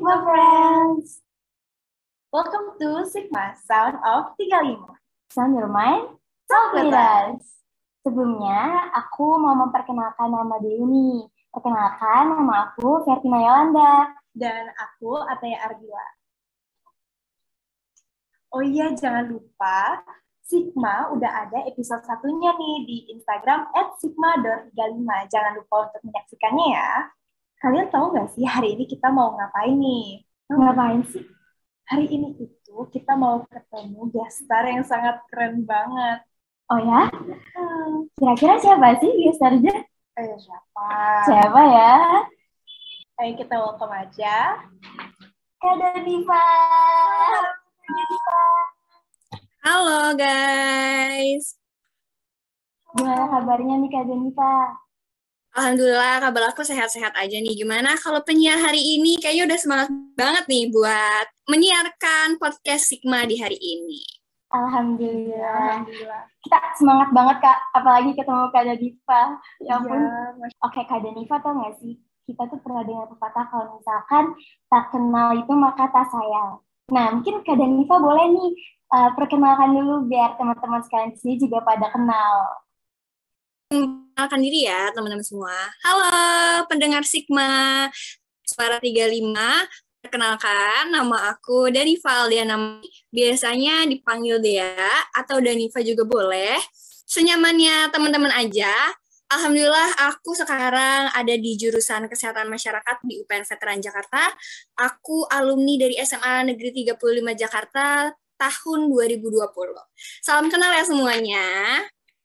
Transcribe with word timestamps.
Sigma 0.00 0.24
friends! 0.24 1.20
Welcome 2.32 2.72
to 2.80 3.04
Sigma 3.04 3.52
Sound 3.68 4.00
of 4.00 4.32
35. 4.40 4.96
Sound 5.28 5.52
your 5.52 5.68
mind, 5.68 6.16
talk 6.48 6.72
with 6.72 6.88
us. 6.88 7.60
Sebelumnya, 8.00 8.88
aku 8.96 9.36
mau 9.36 9.52
memperkenalkan 9.60 10.32
nama 10.32 10.56
diri 10.64 10.88
nih. 10.88 11.28
Perkenalkan, 11.52 12.32
nama 12.32 12.72
aku 12.72 13.04
Vertina 13.04 13.44
Yolanda. 13.44 14.16
Dan 14.32 14.72
aku 14.72 15.20
Ataya 15.20 15.68
Ardila. 15.68 16.06
Oh 18.56 18.64
iya, 18.64 18.96
jangan 18.96 19.28
lupa 19.28 20.00
Sigma 20.40 21.12
udah 21.12 21.44
ada 21.44 21.68
episode 21.68 22.08
satunya 22.08 22.56
nih 22.56 22.76
di 22.88 22.96
Instagram 23.20 23.68
at 23.76 24.00
sigma.35. 24.00 25.04
Jangan 25.28 25.52
lupa 25.60 25.92
untuk 25.92 26.00
menyaksikannya 26.08 26.68
ya. 26.72 27.19
Kalian 27.60 27.92
tahu 27.92 28.16
nggak 28.16 28.28
sih 28.32 28.44
hari 28.48 28.72
ini 28.72 28.88
kita 28.88 29.12
mau 29.12 29.36
ngapain 29.36 29.76
nih? 29.76 30.24
Ngapain 30.48 31.04
sih? 31.12 31.24
Hari 31.84 32.06
ini 32.08 32.32
itu 32.38 32.76
kita 32.88 33.12
mau 33.18 33.44
ketemu 33.50 34.08
gestar 34.14 34.64
yang 34.64 34.80
sangat 34.80 35.20
keren 35.28 35.66
banget. 35.68 36.24
Oh 36.70 36.78
ya? 36.80 37.10
Hmm, 37.52 38.06
Kira-kira 38.16 38.56
siapa 38.56 38.96
sih 39.02 39.10
gestarnya? 39.26 39.74
eh, 40.16 40.36
siapa? 40.38 40.88
Siapa 41.28 41.60
ya? 41.68 41.94
Ayo 43.20 43.32
kita 43.36 43.54
welcome 43.60 43.92
aja. 43.92 44.64
Kak 45.60 45.74
Danifa. 45.76 46.44
Halo 49.60 50.16
guys. 50.16 51.60
Gimana 52.96 53.28
kabarnya 53.28 53.74
nih 53.76 53.90
Kak 53.92 54.04
Danifa? 54.08 54.54
Alhamdulillah 55.50 56.22
kabar 56.22 56.54
aku 56.54 56.62
sehat-sehat 56.62 57.10
aja 57.18 57.36
nih. 57.42 57.58
Gimana 57.58 57.98
kalau 57.98 58.22
penyiar 58.22 58.54
hari 58.54 58.78
ini 58.78 59.18
kayaknya 59.18 59.50
udah 59.50 59.58
semangat 59.58 59.88
banget 60.14 60.44
nih 60.46 60.70
buat 60.70 61.26
menyiarkan 61.50 62.38
podcast 62.38 62.86
Sigma 62.86 63.26
di 63.26 63.34
hari 63.34 63.58
ini. 63.58 63.98
Alhamdulillah. 64.54 65.82
Alhamdulillah. 65.82 66.22
Kita 66.46 66.58
semangat 66.78 67.10
banget 67.10 67.36
Kak, 67.42 67.58
apalagi 67.74 68.10
ketemu 68.14 68.46
Kak 68.54 68.62
Danifa. 68.62 69.22
Ya 69.58 69.74
ampun. 69.78 70.00
Masya 70.38 70.58
Oke, 70.70 70.80
Kak 70.86 71.00
Danifa 71.02 71.34
tau 71.42 71.54
gak 71.58 71.74
sih? 71.82 71.98
Kita 72.30 72.46
tuh 72.46 72.58
pernah 72.62 72.86
dengar 72.86 73.10
pepatah 73.10 73.46
kalau 73.50 73.66
misalkan 73.74 74.24
tak 74.70 74.84
kenal 74.94 75.34
itu 75.34 75.52
maka 75.58 75.90
tak 75.90 76.06
sayang. 76.14 76.62
Nah, 76.94 77.06
mungkin 77.18 77.42
Kak 77.42 77.58
Danifa 77.58 77.98
boleh 77.98 78.26
nih 78.38 78.50
uh, 78.94 79.10
perkenalkan 79.18 79.74
dulu 79.74 80.06
biar 80.06 80.38
teman-teman 80.38 80.82
sekalian 80.86 81.10
di 81.10 81.18
sini 81.18 81.34
juga 81.42 81.58
pada 81.66 81.90
kenal. 81.90 82.34
Kenalkan 84.20 84.44
diri 84.44 84.68
ya 84.68 84.92
teman-teman 84.92 85.24
semua. 85.24 85.56
Halo 85.80 86.12
pendengar 86.68 87.00
Sigma 87.08 87.88
Suara 88.44 88.76
35. 88.76 89.32
Perkenalkan 90.04 90.92
nama 90.92 91.32
aku 91.32 91.72
Danifa 91.72 92.28
Aldiana. 92.28 92.84
Biasanya 93.08 93.88
dipanggil 93.88 94.36
Dea 94.44 94.92
atau 95.16 95.40
Danifa 95.40 95.80
juga 95.80 96.04
boleh. 96.04 96.60
Senyamannya 97.08 97.88
teman-teman 97.96 98.28
aja. 98.36 98.92
Alhamdulillah 99.32 100.12
aku 100.12 100.36
sekarang 100.36 101.08
ada 101.16 101.34
di 101.40 101.56
jurusan 101.56 102.04
Kesehatan 102.04 102.52
Masyarakat 102.52 103.00
di 103.00 103.24
UPN 103.24 103.48
Veteran 103.48 103.80
Jakarta. 103.80 104.36
Aku 104.84 105.24
alumni 105.32 105.80
dari 105.80 105.96
SMA 105.96 106.44
Negeri 106.44 106.84
35 106.84 107.00
Jakarta 107.40 108.12
tahun 108.36 108.84
2020. 108.84 109.48
Salam 110.20 110.52
kenal 110.52 110.76
ya 110.76 110.84
semuanya. 110.84 111.48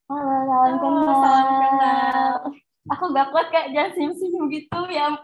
Halo, 0.06 0.22
salam 0.22 0.78
Halo, 0.78 0.78
kenal. 0.78 1.18
salam 1.18 1.48
kenal. 1.58 2.30
Aku 2.94 3.04
gak 3.10 3.28
kuat 3.34 3.48
Kak, 3.50 3.74
jangan 3.74 3.92
senyum-senyum 3.98 4.46
gitu 4.54 4.80
ya. 4.94 5.18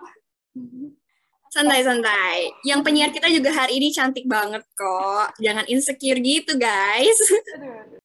Santai-santai. 1.53 2.49
Yang 2.65 2.79
penyiar 2.81 3.13
kita 3.13 3.29
juga 3.29 3.53
hari 3.53 3.77
ini 3.77 3.93
cantik 3.93 4.25
banget 4.25 4.65
kok. 4.73 5.37
Jangan 5.37 5.69
insecure 5.69 6.17
gitu, 6.17 6.57
guys. 6.57 7.13
Aduh. 7.61 8.01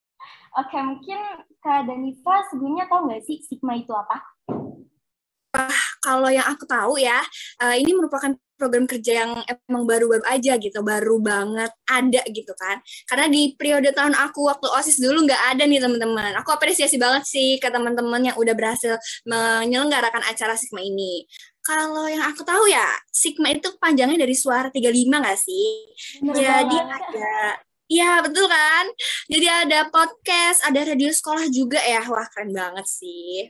Oke, 0.61 0.77
mungkin 0.77 1.19
Kak 1.65 1.89
Danifa 1.89 2.45
sebelumnya 2.53 2.85
tahu 2.85 3.09
nggak 3.09 3.25
sih 3.25 3.41
Sigma 3.41 3.73
itu 3.73 3.93
apa? 3.97 4.21
Kalau 6.05 6.29
yang 6.29 6.45
aku 6.45 6.69
tahu 6.69 7.01
ya, 7.01 7.25
eh, 7.65 7.81
ini 7.81 7.97
merupakan 7.97 8.37
program 8.57 8.89
kerja 8.89 9.23
yang 9.23 9.31
emang 9.45 9.85
baru-baru 9.85 10.25
aja 10.27 10.57
gitu, 10.57 10.81
baru 10.81 11.21
banget 11.21 11.71
ada 11.85 12.21
gitu 12.27 12.51
kan. 12.57 12.81
Karena 13.05 13.29
di 13.29 13.53
periode 13.53 13.93
tahun 13.93 14.17
aku 14.17 14.49
waktu 14.49 14.67
OSIS 14.67 14.97
dulu 14.99 15.29
nggak 15.29 15.55
ada 15.55 15.63
nih 15.69 15.79
teman-teman. 15.79 16.33
Aku 16.41 16.49
apresiasi 16.51 16.97
banget 16.97 17.23
sih 17.29 17.61
ke 17.61 17.69
teman-teman 17.69 18.33
yang 18.33 18.35
udah 18.35 18.53
berhasil 18.57 18.97
menyelenggarakan 19.29 20.25
acara 20.25 20.57
Sigma 20.57 20.81
ini. 20.81 21.29
Kalau 21.61 22.07
yang 22.07 22.23
aku 22.25 22.41
tahu 22.41 22.65
ya, 22.67 22.87
Sigma 23.13 23.53
itu 23.53 23.69
panjangnya 23.77 24.25
dari 24.25 24.33
suara 24.33 24.73
35 24.73 25.23
nggak 25.23 25.39
sih? 25.39 25.67
Bener 26.23 26.35
Jadi 26.41 26.75
banget. 26.75 27.01
ada 27.13 27.37
Iya 27.87 28.19
betul 28.19 28.51
kan? 28.51 28.85
Jadi 29.31 29.47
ada 29.47 29.87
podcast, 29.87 30.59
ada 30.67 30.83
radio 30.83 31.07
sekolah 31.07 31.47
juga 31.47 31.79
ya. 31.79 32.03
Wah 32.03 32.27
keren 32.35 32.51
banget 32.51 32.83
sih. 32.83 33.47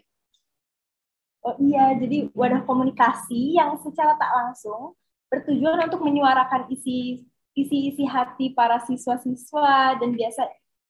Oh 1.48 1.56
iya, 1.64 1.96
jadi 1.96 2.28
wadah 2.36 2.68
komunikasi 2.68 3.56
yang 3.56 3.80
secara 3.80 4.20
tak 4.20 4.28
langsung 4.36 5.00
bertujuan 5.32 5.80
untuk 5.88 6.04
menyuarakan 6.04 6.68
isi 6.68 7.24
isi-isi 7.56 8.04
hati 8.04 8.52
para 8.52 8.84
siswa-siswa 8.84 9.96
dan 9.96 10.12
biasa 10.12 10.44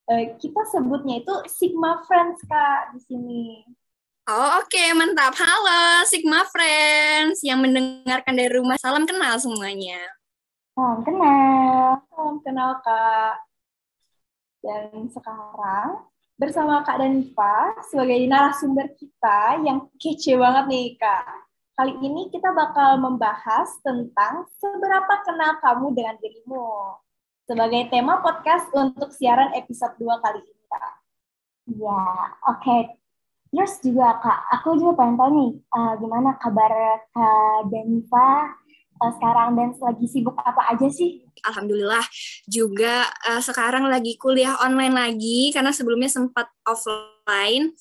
eh, 0.10 0.34
kita 0.42 0.66
sebutnya 0.74 1.22
itu 1.22 1.34
Sigma 1.46 2.02
Friends 2.10 2.42
Kak 2.50 2.98
di 2.98 3.00
sini. 3.06 3.46
Oh 4.26 4.58
oke 4.58 4.84
mantap. 4.98 5.38
Halo 5.38 6.02
Sigma 6.10 6.42
Friends 6.50 7.46
yang 7.46 7.62
mendengarkan 7.62 8.34
dari 8.34 8.50
rumah. 8.50 8.82
Salam 8.82 9.06
kenal 9.06 9.38
semuanya. 9.38 10.02
Salam 10.74 11.06
kenal. 11.06 12.02
Salam 12.10 12.38
kenal 12.42 12.82
Kak. 12.82 13.46
Dan 14.66 15.06
sekarang 15.14 16.02
bersama 16.38 16.86
Kak 16.86 17.02
Danifa 17.02 17.74
sebagai 17.90 18.22
narasumber 18.30 18.94
kita 18.94 19.58
yang 19.66 19.90
kece 19.98 20.38
banget 20.38 20.66
nih 20.70 20.88
Kak. 21.02 21.26
Kali 21.74 21.94
ini 22.02 22.30
kita 22.30 22.54
bakal 22.54 23.02
membahas 23.02 23.74
tentang 23.82 24.46
seberapa 24.62 25.14
kenal 25.26 25.58
kamu 25.62 25.98
dengan 25.98 26.16
dirimu. 26.22 26.94
Sebagai 27.50 27.90
tema 27.90 28.22
podcast 28.22 28.70
untuk 28.74 29.10
siaran 29.14 29.54
episode 29.58 29.98
2 29.98 30.24
kali 30.24 30.42
ini 30.46 30.64
Kak. 30.70 30.94
Ya, 31.74 32.02
oke. 32.54 32.78
Terus 33.50 33.74
juga 33.82 34.22
Kak, 34.22 34.40
aku 34.62 34.78
juga 34.78 34.94
pengen 35.02 35.18
tahu 35.18 35.30
nih, 35.34 35.52
eh, 35.58 35.94
gimana 36.06 36.30
kabar 36.38 36.72
Kak 37.18 37.74
Danifa 37.74 38.54
eh, 38.98 39.12
sekarang 39.18 39.50
dan 39.54 39.70
lagi 39.78 40.06
sibuk 40.10 40.36
apa 40.38 40.74
aja 40.74 40.88
sih? 40.90 41.22
Alhamdulillah 41.46 42.04
juga 42.50 43.06
eh, 43.30 43.42
sekarang 43.42 43.86
lagi 43.86 44.18
kuliah 44.18 44.58
online 44.62 44.96
lagi 44.96 45.54
karena 45.54 45.70
sebelumnya 45.70 46.10
sempat 46.10 46.50
offline. 46.66 47.74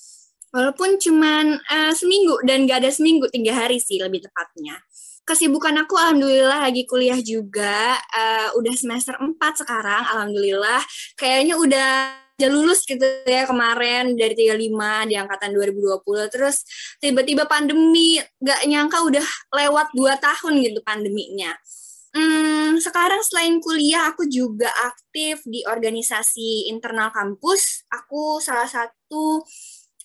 Walaupun 0.54 0.97
cuman 0.97 1.60
eh, 1.60 1.93
seminggu 1.93 2.41
dan 2.44 2.65
gak 2.65 2.84
ada 2.84 2.91
seminggu, 2.93 3.28
tiga 3.28 3.53
hari 3.53 3.77
sih 3.81 4.00
lebih 4.00 4.25
tepatnya. 4.25 4.81
Kesibukan 5.27 5.75
aku 5.82 5.99
alhamdulillah 5.99 6.62
lagi 6.62 6.87
kuliah 6.87 7.19
juga, 7.19 7.98
eh, 8.15 8.48
udah 8.54 8.75
semester 8.78 9.19
4 9.19 9.66
sekarang, 9.66 10.06
alhamdulillah. 10.06 10.78
Kayaknya 11.19 11.54
udah 11.59 11.91
udah 12.37 12.51
lulus 12.53 12.85
gitu 12.85 13.01
ya 13.25 13.49
kemarin 13.49 14.13
dari 14.13 14.37
35 14.37 15.09
di 15.09 15.15
angkatan 15.17 15.51
2020 15.57 16.05
terus 16.29 16.63
tiba-tiba 17.01 17.49
pandemi 17.49 18.21
gak 18.37 18.61
nyangka 18.69 19.01
udah 19.09 19.27
lewat 19.57 19.89
2 19.97 20.21
tahun 20.21 20.53
gitu 20.61 20.81
pandeminya 20.85 21.57
Hmm, 22.17 22.81
sekarang 22.81 23.21
selain 23.21 23.61
kuliah, 23.61 24.09
aku 24.09 24.25
juga 24.25 24.73
aktif 24.89 25.45
di 25.45 25.61
organisasi 25.69 26.65
internal 26.73 27.13
kampus. 27.13 27.85
Aku 27.93 28.41
salah 28.41 28.65
satu 28.65 29.45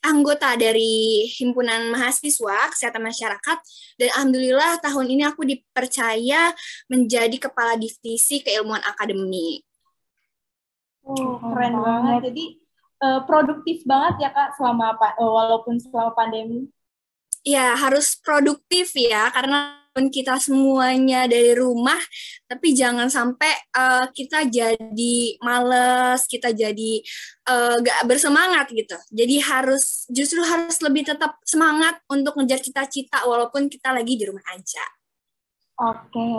anggota 0.03 0.59
dari 0.59 1.23
himpunan 1.40 1.88
mahasiswa 1.88 2.67
kesehatan 2.73 3.05
masyarakat 3.05 3.58
dan 3.96 4.09
alhamdulillah 4.17 4.84
tahun 4.84 5.08
ini 5.08 5.23
aku 5.23 5.47
dipercaya 5.47 6.52
menjadi 6.91 7.47
kepala 7.47 7.79
divisi 7.79 8.44
keilmuan 8.44 8.84
akademik. 8.84 9.64
Oh, 11.02 11.38
Keren 11.40 11.53
keren 11.53 11.74
banget. 11.78 11.86
banget. 11.86 12.22
Jadi 12.30 12.46
eh, 13.02 13.22
produktif 13.26 13.78
banget 13.90 14.16
ya 14.28 14.30
Kak 14.34 14.58
selama 14.58 14.94
eh, 14.98 15.18
walaupun 15.26 15.76
selama 15.82 16.12
pandemi. 16.14 16.70
Ya, 17.42 17.74
harus 17.74 18.14
produktif 18.22 18.94
ya 18.94 19.34
karena 19.34 19.82
kita 19.92 20.40
semuanya 20.40 21.28
dari 21.28 21.52
rumah, 21.58 21.98
tapi 22.48 22.72
jangan 22.72 23.09
sampai 23.12 23.50
eh, 23.76 24.06
kita 24.14 24.46
jadi 24.48 25.16
males, 25.42 26.30
kita 26.30 26.53
jadi 26.53 26.94
eh, 27.50 27.76
gak 27.82 28.02
bersemangat 28.08 28.70
gitu. 28.72 28.96
Jadi 29.09 29.42
harus 29.42 30.06
justru 30.08 30.40
harus 30.46 30.78
lebih 30.86 31.09
tetap 31.09 31.42
semangat 31.44 32.00
untuk 32.08 32.38
ngejar 32.40 32.62
cita-cita 32.62 33.26
walaupun 33.26 33.68
kita 33.68 33.92
lagi 33.92 34.16
di 34.16 34.24
rumah 34.30 34.46
aja. 34.53 34.86
Oke, 35.82 36.30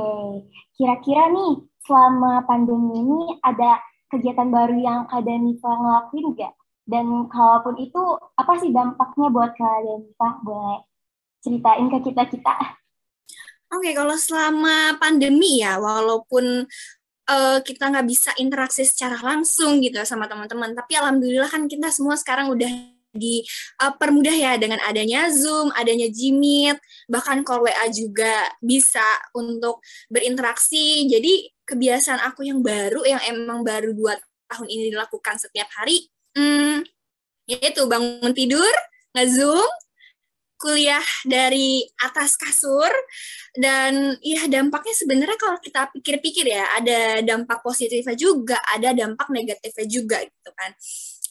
kira-kira 0.78 1.26
nih 1.34 1.66
selama 1.82 2.46
pandemi 2.46 2.94
ini 2.94 3.42
ada 3.42 3.82
kegiatan 4.12 4.52
baru 4.52 4.76
yang 4.76 5.00
Kak 5.08 5.24
Danifa 5.24 5.72
ngelakuin 5.72 6.36
nggak? 6.36 6.54
Dan 6.84 7.06
kalaupun 7.32 7.80
itu, 7.80 8.02
apa 8.36 8.52
sih 8.60 8.68
dampaknya 8.68 9.32
buat 9.32 9.56
Kak 9.56 9.78
Danifa? 9.88 10.28
Boleh 10.44 10.84
ceritain 11.40 11.88
ke 11.88 11.98
kita-kita. 12.12 12.54
Oke, 13.72 13.88
okay, 13.88 13.92
kalau 13.96 14.14
selama 14.20 15.00
pandemi 15.00 15.64
ya, 15.64 15.80
walaupun 15.80 16.68
uh, 17.26 17.58
kita 17.64 17.88
nggak 17.88 18.06
bisa 18.06 18.30
interaksi 18.36 18.84
secara 18.84 19.16
langsung 19.24 19.80
gitu 19.80 19.96
sama 20.04 20.28
teman-teman, 20.28 20.76
tapi 20.76 20.92
alhamdulillah 21.00 21.48
kan 21.48 21.64
kita 21.64 21.88
semua 21.88 22.14
sekarang 22.20 22.52
udah 22.52 22.68
di 23.12 23.44
uh, 23.80 23.92
permudah 23.96 24.32
ya 24.32 24.52
dengan 24.56 24.80
adanya 24.88 25.28
Zoom, 25.28 25.68
adanya 25.76 26.08
Gmeet, 26.08 26.80
bahkan 27.08 27.44
call 27.44 27.64
WA 27.64 27.86
juga 27.92 28.48
bisa 28.60 29.04
untuk 29.36 29.84
berinteraksi. 30.08 31.08
Jadi 31.08 31.48
kebiasaan 31.66 32.20
aku 32.26 32.46
yang 32.46 32.60
baru, 32.60 33.06
yang 33.06 33.22
emang 33.28 33.62
baru 33.62 33.94
dua 33.94 34.18
tahun 34.50 34.68
ini 34.68 34.84
dilakukan 34.92 35.40
setiap 35.40 35.68
hari, 35.78 36.10
hmm, 36.36 36.84
yaitu 37.48 37.82
bangun 37.88 38.32
tidur, 38.36 38.72
nge-zoom, 39.16 39.70
kuliah 40.62 41.02
dari 41.26 41.82
atas 42.06 42.38
kasur 42.38 42.88
dan 43.58 44.14
ya 44.22 44.46
dampaknya 44.46 44.94
sebenarnya 44.94 45.34
kalau 45.34 45.58
kita 45.58 45.90
pikir-pikir 45.90 46.54
ya 46.54 46.78
ada 46.78 47.18
dampak 47.26 47.66
positifnya 47.66 48.14
juga 48.14 48.62
ada 48.70 48.94
dampak 48.94 49.26
negatifnya 49.34 49.86
juga 49.90 50.22
gitu 50.22 50.50
kan. 50.54 50.70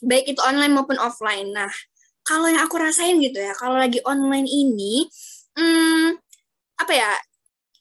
Baik 0.03 0.35
itu 0.35 0.41
online 0.43 0.75
maupun 0.75 0.99
offline. 0.99 1.47
Nah 1.55 1.71
kalau 2.27 2.51
yang 2.51 2.67
aku 2.67 2.75
rasain 2.75 3.23
gitu 3.23 3.39
ya 3.39 3.55
kalau 3.55 3.79
lagi 3.79 4.03
online 4.03 4.51
ini 4.51 5.07
hmm, 5.55 6.19
apa 6.83 6.91
ya 6.91 7.09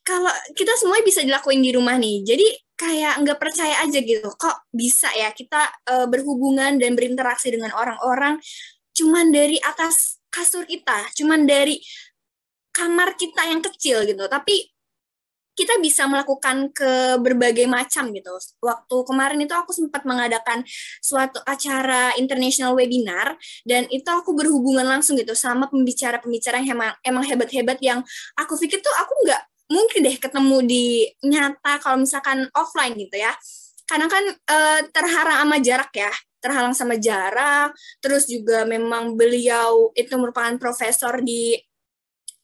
kalau 0.04 0.32
kita 0.56 0.72
semuanya 0.80 1.04
bisa 1.06 1.20
dilakuin 1.22 1.60
di 1.60 1.70
rumah 1.76 1.96
nih 2.00 2.24
jadi 2.24 2.46
kayak 2.80 3.14
nggak 3.24 3.38
percaya 3.38 3.84
aja 3.84 3.98
gitu 4.00 4.28
kok 4.40 4.64
bisa 4.72 5.12
ya 5.12 5.30
kita 5.36 5.68
uh, 5.88 6.06
berhubungan 6.08 6.80
dan 6.80 6.96
berinteraksi 6.96 7.52
dengan 7.52 7.76
orang-orang 7.76 8.40
cuman 8.96 9.32
dari 9.32 9.56
atas 9.60 10.20
kasur 10.30 10.64
kita, 10.64 11.10
cuman 11.18 11.44
dari 11.44 11.82
kamar 12.70 13.18
kita 13.18 13.50
yang 13.50 13.60
kecil 13.60 14.06
gitu. 14.06 14.24
Tapi 14.30 14.70
kita 15.50 15.76
bisa 15.82 16.08
melakukan 16.08 16.72
ke 16.72 17.20
berbagai 17.20 17.68
macam 17.68 18.08
gitu. 18.16 18.32
Waktu 18.64 18.96
kemarin 19.04 19.44
itu 19.44 19.52
aku 19.52 19.76
sempat 19.76 20.08
mengadakan 20.08 20.64
suatu 21.04 21.42
acara 21.44 22.16
international 22.16 22.72
webinar 22.78 23.36
dan 23.68 23.84
itu 23.92 24.06
aku 24.08 24.32
berhubungan 24.32 24.86
langsung 24.88 25.20
gitu 25.20 25.36
sama 25.36 25.68
pembicara-pembicara 25.68 26.64
yang 26.64 26.80
emang, 26.80 26.92
emang 27.04 27.24
hebat-hebat 27.28 27.76
yang 27.84 28.00
aku 28.40 28.56
pikir 28.56 28.80
tuh 28.80 28.94
aku 29.04 29.12
nggak 29.28 29.42
mungkin 29.70 30.02
deh 30.02 30.16
ketemu 30.18 30.56
di 30.66 30.86
nyata 31.24 31.78
kalau 31.78 32.02
misalkan 32.02 32.50
offline 32.58 32.98
gitu 32.98 33.16
ya. 33.16 33.32
Karena 33.86 34.06
kan 34.06 34.24
e, 34.26 34.58
terhalang 34.94 35.38
sama 35.46 35.58
jarak 35.62 35.92
ya 35.94 36.12
terhalang 36.40 36.72
sama 36.72 36.96
jarak, 36.96 37.76
terus 38.00 38.24
juga 38.24 38.64
memang 38.64 39.14
beliau 39.14 39.92
itu 39.92 40.16
merupakan 40.16 40.56
profesor 40.56 41.20
di 41.20 41.54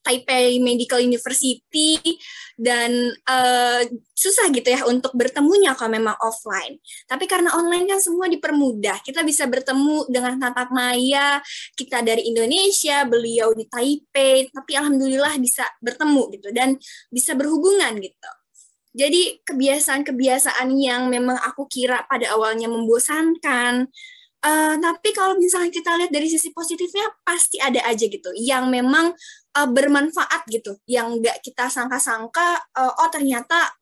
Taipei 0.07 0.63
Medical 0.63 1.03
University 1.03 1.99
dan 2.55 3.11
uh, 3.27 3.83
susah 4.15 4.49
gitu 4.55 4.71
ya 4.71 4.87
untuk 4.87 5.11
bertemunya 5.13 5.75
kalau 5.75 5.93
memang 5.93 6.15
offline. 6.23 6.79
Tapi 7.11 7.27
karena 7.27 7.53
online 7.53 7.91
kan 7.91 7.99
semua 7.99 8.31
dipermudah, 8.31 9.03
kita 9.03 9.27
bisa 9.27 9.45
bertemu 9.51 10.07
dengan 10.07 10.39
tatap 10.39 10.71
maya, 10.71 11.43
kita 11.75 12.01
dari 12.07 12.31
Indonesia, 12.31 13.03
beliau 13.05 13.51
di 13.53 13.67
Taipei, 13.67 14.49
tapi 14.55 14.73
alhamdulillah 14.79 15.37
bisa 15.43 15.67
bertemu 15.83 16.23
gitu 16.39 16.49
dan 16.55 16.79
bisa 17.11 17.35
berhubungan 17.35 17.99
gitu. 17.99 18.31
Jadi 18.97 19.45
kebiasaan-kebiasaan 19.45 20.73
yang 20.81 21.13
memang 21.13 21.37
aku 21.37 21.69
kira 21.69 22.09
pada 22.09 22.33
awalnya 22.33 22.65
membosankan, 22.73 23.85
uh, 24.41 24.75
tapi 24.81 25.13
kalau 25.13 25.37
misalnya 25.37 25.69
kita 25.69 25.93
lihat 26.01 26.09
dari 26.09 26.33
sisi 26.33 26.49
positifnya 26.57 27.05
pasti 27.21 27.61
ada 27.61 27.85
aja 27.85 28.09
gitu 28.09 28.33
yang 28.33 28.73
memang 28.73 29.13
uh, 29.57 29.69
bermanfaat 29.69 30.45
gitu, 30.53 30.77
yang 30.85 31.17
nggak 31.17 31.41
kita 31.41 31.73
sangka-sangka, 31.73 32.61
uh, 32.77 32.93
oh 33.01 33.09
ternyata 33.09 33.73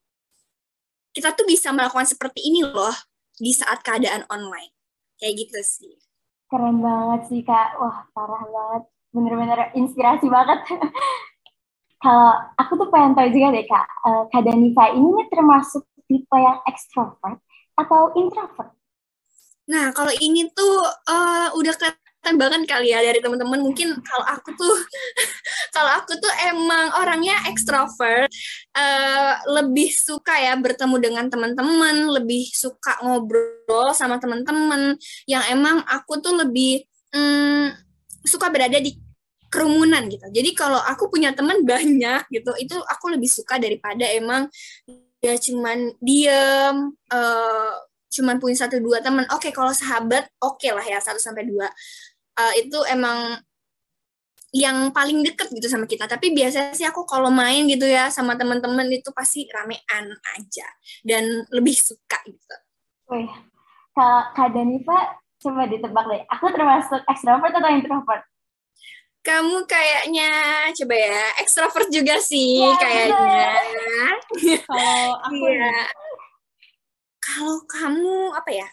kita 1.11 1.35
tuh 1.35 1.47
bisa 1.47 1.75
melakukan 1.75 2.07
seperti 2.07 2.47
ini 2.47 2.63
loh 2.63 2.95
di 3.35 3.51
saat 3.51 3.83
keadaan 3.83 4.23
online, 4.31 4.71
kayak 5.19 5.47
gitu 5.47 5.59
sih. 5.63 5.95
Keren 6.47 6.79
banget 6.79 7.27
sih 7.27 7.43
kak, 7.43 7.79
wah 7.83 8.07
parah 8.15 8.47
banget, 8.47 8.83
bener-bener 9.11 9.59
inspirasi 9.75 10.31
banget. 10.31 10.63
kalau 12.05 12.31
aku 12.59 12.73
tuh 12.79 12.89
pengen 12.95 13.19
tahu 13.19 13.29
juga 13.35 13.55
deh 13.55 13.67
kak, 13.67 13.87
uh, 14.07 14.23
kak 14.31 14.43
Danifa 14.47 14.95
ini 14.95 15.27
termasuk 15.31 15.83
tipe 16.07 16.37
yang 16.37 16.63
ekstrovert 16.71 17.43
atau 17.75 18.15
introvert? 18.15 18.71
Nah 19.71 19.91
kalau 19.97 20.13
ini 20.21 20.47
tuh 20.53 20.77
uh, 21.09 21.49
udah 21.57 21.75
banget 22.33 22.65
kali 22.65 22.97
ya 22.97 23.05
dari 23.05 23.21
teman-teman. 23.21 23.61
Mungkin 23.61 24.01
kalau 24.01 24.25
aku 24.25 24.57
tuh 24.57 24.77
kalau 25.77 25.91
aku 26.01 26.17
tuh 26.17 26.33
emang 26.49 26.97
orangnya 26.97 27.37
ekstrovert, 27.53 28.33
uh, 28.73 29.33
lebih 29.61 29.93
suka 29.93 30.33
ya 30.41 30.57
bertemu 30.57 30.97
dengan 30.97 31.27
teman-teman, 31.29 32.09
lebih 32.09 32.49
suka 32.49 32.97
ngobrol 33.05 33.93
sama 33.93 34.17
teman-teman. 34.17 34.97
Yang 35.29 35.45
emang 35.53 35.85
aku 35.85 36.25
tuh 36.25 36.33
lebih 36.33 36.89
um, 37.13 37.69
suka 38.25 38.49
berada 38.49 38.81
di 38.81 38.97
kerumunan 39.55 40.03
gitu. 40.11 40.27
Jadi 40.35 40.51
kalau 40.59 40.83
aku 40.83 41.07
punya 41.07 41.31
teman 41.31 41.63
banyak 41.71 42.27
gitu, 42.35 42.51
itu 42.59 42.77
aku 42.91 43.15
lebih 43.15 43.31
suka 43.31 43.63
daripada 43.63 44.03
emang 44.11 44.51
ya 45.23 45.39
cuman 45.39 45.95
diem, 46.03 46.77
uh, 47.15 47.73
cuman 48.11 48.37
punya 48.43 48.67
satu 48.67 48.83
dua 48.83 48.99
teman. 48.99 49.25
Oke, 49.31 49.49
okay, 49.49 49.53
kalau 49.55 49.71
sahabat 49.71 50.27
oke 50.43 50.59
okay 50.59 50.75
lah 50.75 50.83
ya 50.83 50.99
satu 50.99 51.23
sampai 51.23 51.47
dua. 51.47 51.71
Uh, 52.35 52.53
itu 52.59 52.79
emang 52.91 53.39
yang 54.55 54.95
paling 54.95 55.23
deket 55.27 55.51
gitu 55.51 55.67
sama 55.67 55.87
kita. 55.87 56.07
Tapi 56.07 56.31
biasanya 56.31 56.75
sih 56.79 56.87
aku 56.87 57.03
kalau 57.07 57.31
main 57.31 57.67
gitu 57.67 57.87
ya 57.87 58.11
sama 58.11 58.39
teman-teman 58.39 58.87
itu 58.91 59.11
pasti 59.11 59.51
ramean 59.51 60.15
aja 60.39 60.67
dan 61.03 61.47
lebih 61.51 61.75
suka 61.75 62.19
gitu. 62.27 62.57
Wih, 63.11 63.31
Kak, 63.95 64.35
Kak 64.39 64.49
Danifa 64.55 65.19
coba 65.43 65.67
ditebak 65.67 66.05
deh. 66.07 66.23
Aku 66.39 66.51
termasuk 66.55 67.03
extrovert 67.11 67.55
atau 67.55 67.71
introvert? 67.71 68.23
kamu 69.25 69.65
kayaknya 69.65 70.31
coba 70.77 70.95
ya 71.01 71.25
ekstrovert 71.41 71.89
juga 71.89 72.21
sih 72.21 72.61
ya, 72.61 72.77
kayaknya. 72.77 73.49
Kalau 74.69 75.17
aku 75.27 75.47
ya. 75.49 75.77
Kalau 77.25 77.57
kamu 77.65 78.37
apa 78.37 78.51
ya? 78.53 78.69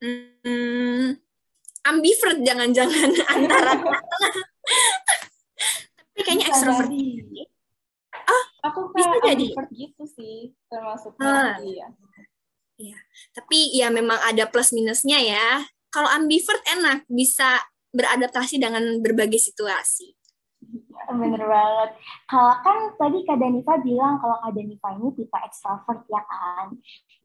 Hmm, 0.00 1.20
ambivert 1.86 2.38
jangan-jangan 2.42 3.10
antara 3.34 3.72
Tapi 6.12 6.20
kayaknya 6.28 6.46
ekstrovert. 6.52 6.92
Oh, 8.22 8.44
aku 8.68 8.80
bisa 8.94 9.16
jadi 9.24 9.46
gitu 9.72 10.04
sih 10.06 10.52
termasuk 10.68 11.16
ah. 11.24 11.56
iya. 11.58 11.88
Iya. 12.76 12.98
Tapi 13.32 13.72
ya 13.72 13.88
memang 13.88 14.20
ada 14.20 14.44
plus 14.46 14.76
minusnya 14.76 15.18
ya. 15.18 15.64
Kalau 15.88 16.08
ambivert 16.08 16.60
enak 16.68 17.04
bisa 17.08 17.60
beradaptasi 17.92 18.60
dengan 18.60 19.00
berbagai 19.00 19.40
situasi. 19.40 20.16
Bener 21.12 21.42
banget. 21.44 21.90
Kalau 22.30 22.54
kan 22.64 22.78
tadi 22.96 23.24
Kak 23.26 23.36
Danifa 23.36 23.76
bilang 23.82 24.16
kalau 24.22 24.36
Kak 24.40 24.52
Danifa 24.56 24.88
ini 24.96 25.08
tipe 25.16 25.38
extrovert 25.42 26.00
ya 26.08 26.22
kan. 26.24 26.76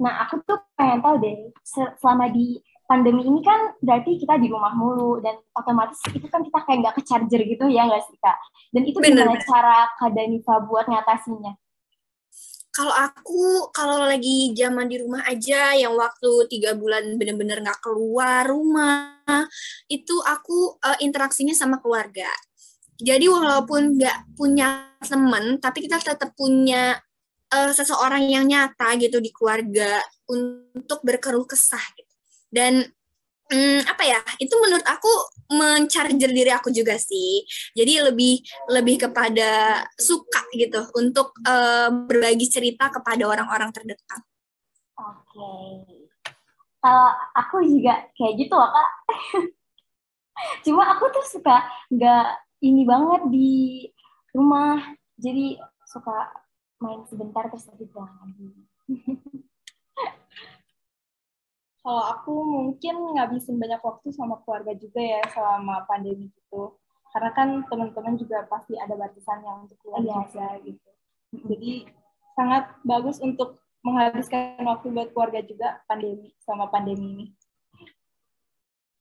Nah 0.04 0.28
aku 0.28 0.44
tuh 0.44 0.60
pengen 0.76 1.00
tahu 1.00 1.16
deh, 1.22 1.52
selama 2.00 2.28
di 2.32 2.60
pandemi 2.88 3.27
ini 3.27 3.44
kan 3.44 3.75
berarti 3.84 4.15
kita 4.15 4.39
di 4.39 4.48
rumah 4.48 4.72
mulu 4.72 5.20
dan 5.20 5.36
otomatis 5.53 6.00
itu 6.08 6.24
kan 6.32 6.41
kita 6.41 6.60
kayak 6.63 6.77
nggak 6.88 6.96
ke 6.96 7.01
charger 7.03 7.41
gitu 7.44 7.67
ya 7.67 7.84
nggak 7.86 8.03
sih 8.08 8.17
Kak? 8.17 8.39
Dan 8.72 8.84
itu 8.88 8.98
Bener. 9.03 9.27
gimana 9.27 9.36
cara 9.44 9.91
Kak 10.00 10.12
Danifa 10.15 10.63
buat 10.63 10.88
ngatasinya? 10.88 11.53
kalau 12.77 12.94
aku 12.94 13.74
kalau 13.74 14.06
lagi 14.06 14.53
zaman 14.53 14.86
di 14.86 15.01
rumah 15.01 15.25
aja 15.25 15.74
yang 15.74 15.98
waktu 15.98 16.46
tiga 16.46 16.77
bulan 16.77 17.17
bener-bener 17.17 17.65
nggak 17.65 17.82
keluar 17.82 18.46
rumah 18.46 19.17
itu 19.89 20.13
aku 20.22 20.77
uh, 20.77 20.98
interaksinya 21.01 21.58
sama 21.58 21.82
keluarga 21.82 22.29
jadi 23.01 23.25
walaupun 23.25 23.98
nggak 23.98 24.38
punya 24.38 24.94
temen 25.01 25.58
tapi 25.58 25.89
kita 25.89 25.98
tetap 25.98 26.38
punya 26.38 27.01
uh, 27.50 27.74
seseorang 27.74 28.29
yang 28.29 28.46
nyata 28.46 28.94
gitu 29.01 29.17
di 29.17 29.34
keluarga 29.34 29.98
untuk 30.29 31.01
berkeruh 31.01 31.50
kesah 31.50 31.82
gitu 31.98 32.07
dan 32.51 32.86
hmm, 33.51 33.80
apa 33.88 34.04
ya 34.04 34.20
itu 34.39 34.54
menurut 34.60 34.86
aku 34.88 35.12
mencharger 35.56 36.32
diri 36.32 36.51
aku 36.51 36.70
juga 36.72 37.00
sih. 37.00 37.44
Jadi 37.72 38.04
lebih 38.12 38.44
lebih 38.72 39.08
kepada 39.08 39.84
suka 39.96 40.44
gitu 40.56 40.84
untuk 41.00 41.32
uh, 41.48 41.89
berbagi 42.08 42.48
cerita 42.51 42.92
kepada 42.92 43.24
orang-orang 43.27 43.72
terdekat. 43.72 44.22
Oke. 44.98 45.38
Okay. 45.38 45.70
kalau 46.77 47.10
aku 47.36 47.68
juga 47.68 48.08
kayak 48.16 48.34
gitu 48.38 48.54
loh 48.56 48.70
kak. 48.72 48.92
Cuma 50.66 50.84
aku 50.94 51.10
tuh 51.10 51.25
suka 51.25 51.66
nggak 51.92 52.27
ini 52.63 52.84
banget 52.88 53.22
di 53.32 53.51
rumah. 54.32 54.80
Jadi 55.18 55.58
suka 55.88 56.30
main 56.77 57.01
sebentar 57.10 57.50
terus 57.50 57.66
lagi 57.66 57.89
lagi 57.89 58.48
kalau 61.88 62.03
aku 62.03 62.34
mungkin 62.44 63.15
ngabisin 63.15 63.63
banyak 63.63 63.79
waktu 63.79 64.12
sama 64.12 64.44
keluarga 64.44 64.75
juga 64.75 65.00
ya 65.00 65.24
selama 65.32 65.88
pandemi 65.88 66.27
gitu. 66.36 66.75
Karena 67.15 67.32
kan 67.32 67.63
teman-teman 67.63 68.20
juga 68.20 68.44
pasti 68.51 68.75
ada 68.75 68.91
batasan 69.00 69.39
yang 69.39 69.63
untuk 69.63 69.79
keluar 69.79 70.03
iya. 70.03 70.20
juga 70.20 70.48
gitu. 70.67 70.89
Jadi 71.48 71.88
sangat 72.36 72.75
bagus 72.84 73.24
untuk 73.24 73.63
menghabiskan 73.88 74.60
waktu 74.67 74.91
buat 74.91 75.15
keluarga 75.15 75.39
juga 75.48 75.79
pandemi 75.88 76.36
sama 76.44 76.67
pandemi 76.67 77.08
ini. 77.08 77.25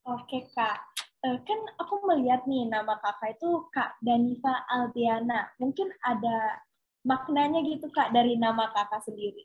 Oke 0.07 0.47
kak, 0.55 0.79
uh, 1.27 1.37
kan 1.43 1.59
aku 1.83 2.07
melihat 2.07 2.47
nih 2.47 2.71
nama 2.71 2.95
kakak 3.03 3.35
itu 3.35 3.67
Kak 3.75 3.99
Danifa 3.99 4.63
Aldiana. 4.71 5.51
Mungkin 5.59 5.91
ada 6.07 6.63
maknanya 7.03 7.67
gitu 7.67 7.91
kak 7.91 8.15
dari 8.15 8.39
nama 8.39 8.71
kakak 8.71 9.03
sendiri. 9.03 9.43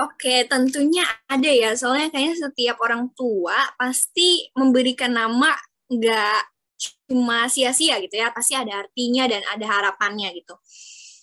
Oke, 0.00 0.48
tentunya 0.48 1.04
ada 1.28 1.50
ya. 1.52 1.76
Soalnya 1.76 2.08
kayaknya 2.08 2.48
setiap 2.48 2.80
orang 2.80 3.12
tua 3.12 3.56
pasti 3.76 4.48
memberikan 4.56 5.12
nama 5.12 5.52
nggak 5.92 6.40
cuma 7.08 7.44
sia-sia 7.52 8.00
gitu 8.00 8.16
ya. 8.16 8.32
Pasti 8.32 8.56
ada 8.56 8.80
artinya 8.88 9.28
dan 9.28 9.44
ada 9.44 9.66
harapannya 9.68 10.32
gitu. 10.32 10.56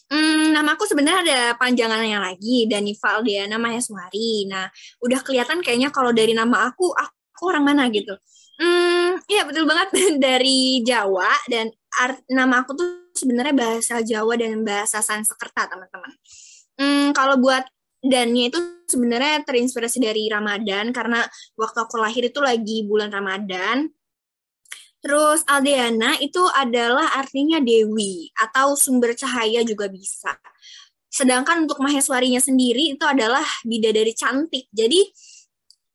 Hmm, 0.09 0.53
nama 0.57 0.73
aku 0.73 0.89
sebenarnya 0.89 1.21
ada 1.21 1.39
panjangannya 1.61 2.17
lagi, 2.17 2.65
Danival 2.65 3.21
dia 3.21 3.45
namanya 3.45 3.77
Suhari. 3.77 4.49
Nah, 4.49 4.65
udah 5.05 5.21
kelihatan 5.21 5.61
kayaknya 5.61 5.93
kalau 5.93 6.09
dari 6.09 6.33
nama 6.33 6.65
aku, 6.73 6.89
aku 6.97 7.41
orang 7.45 7.61
mana 7.73 7.85
gitu. 7.93 8.17
Hmm, 8.57 9.21
iya 9.29 9.45
betul 9.45 9.69
banget 9.69 9.93
dari 10.25 10.81
Jawa 10.81 11.29
dan 11.45 11.69
art, 12.01 12.25
nama 12.25 12.65
aku 12.65 12.73
tuh 12.73 12.89
sebenarnya 13.13 13.53
bahasa 13.53 14.01
Jawa 14.01 14.33
dan 14.33 14.65
bahasa 14.65 14.97
Sanskerta, 15.05 15.69
teman-teman. 15.69 16.11
Hmm, 16.81 17.13
kalau 17.13 17.38
buat 17.38 17.69
dannya 18.00 18.50
itu 18.50 18.60
sebenarnya 18.89 19.46
terinspirasi 19.46 20.01
dari 20.01 20.25
Ramadan 20.32 20.89
karena 20.96 21.22
waktu 21.60 21.77
aku 21.86 21.96
lahir 22.01 22.25
itu 22.25 22.39
lagi 22.41 22.88
bulan 22.88 23.13
Ramadan. 23.13 23.91
Terus 25.00 25.48
Aldeana 25.48 26.20
itu 26.20 26.44
adalah 26.51 27.15
artinya 27.15 27.63
dewi 27.63 28.27
atau 28.36 28.75
sumber 28.75 29.15
cahaya 29.15 29.63
juga 29.63 29.88
bisa. 29.88 30.36
Sedangkan 31.08 31.63
untuk 31.63 31.79
Maheswarinya 31.79 32.44
sendiri 32.44 32.94
itu 32.94 33.06
adalah 33.08 33.44
bidadari 33.63 34.12
cantik. 34.12 34.68
Jadi 34.75 35.08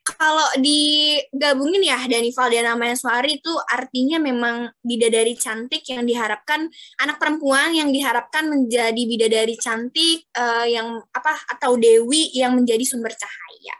kalau 0.05 0.45
digabungin 0.61 1.81
ya 1.81 1.97
Danival 2.05 2.53
dan 2.53 2.77
Maheswari 2.77 3.41
itu 3.41 3.49
artinya 3.73 4.21
memang 4.21 4.69
bidadari 4.85 5.33
cantik 5.33 5.81
yang 5.89 6.05
diharapkan 6.05 6.69
anak 7.01 7.17
perempuan 7.17 7.73
yang 7.73 7.89
diharapkan 7.89 8.53
menjadi 8.53 9.01
bidadari 9.09 9.57
cantik 9.57 10.29
uh, 10.37 10.69
yang 10.69 11.01
apa 11.09 11.41
atau 11.57 11.81
dewi 11.81 12.29
yang 12.37 12.53
menjadi 12.53 12.85
sumber 12.85 13.17
cahaya. 13.17 13.77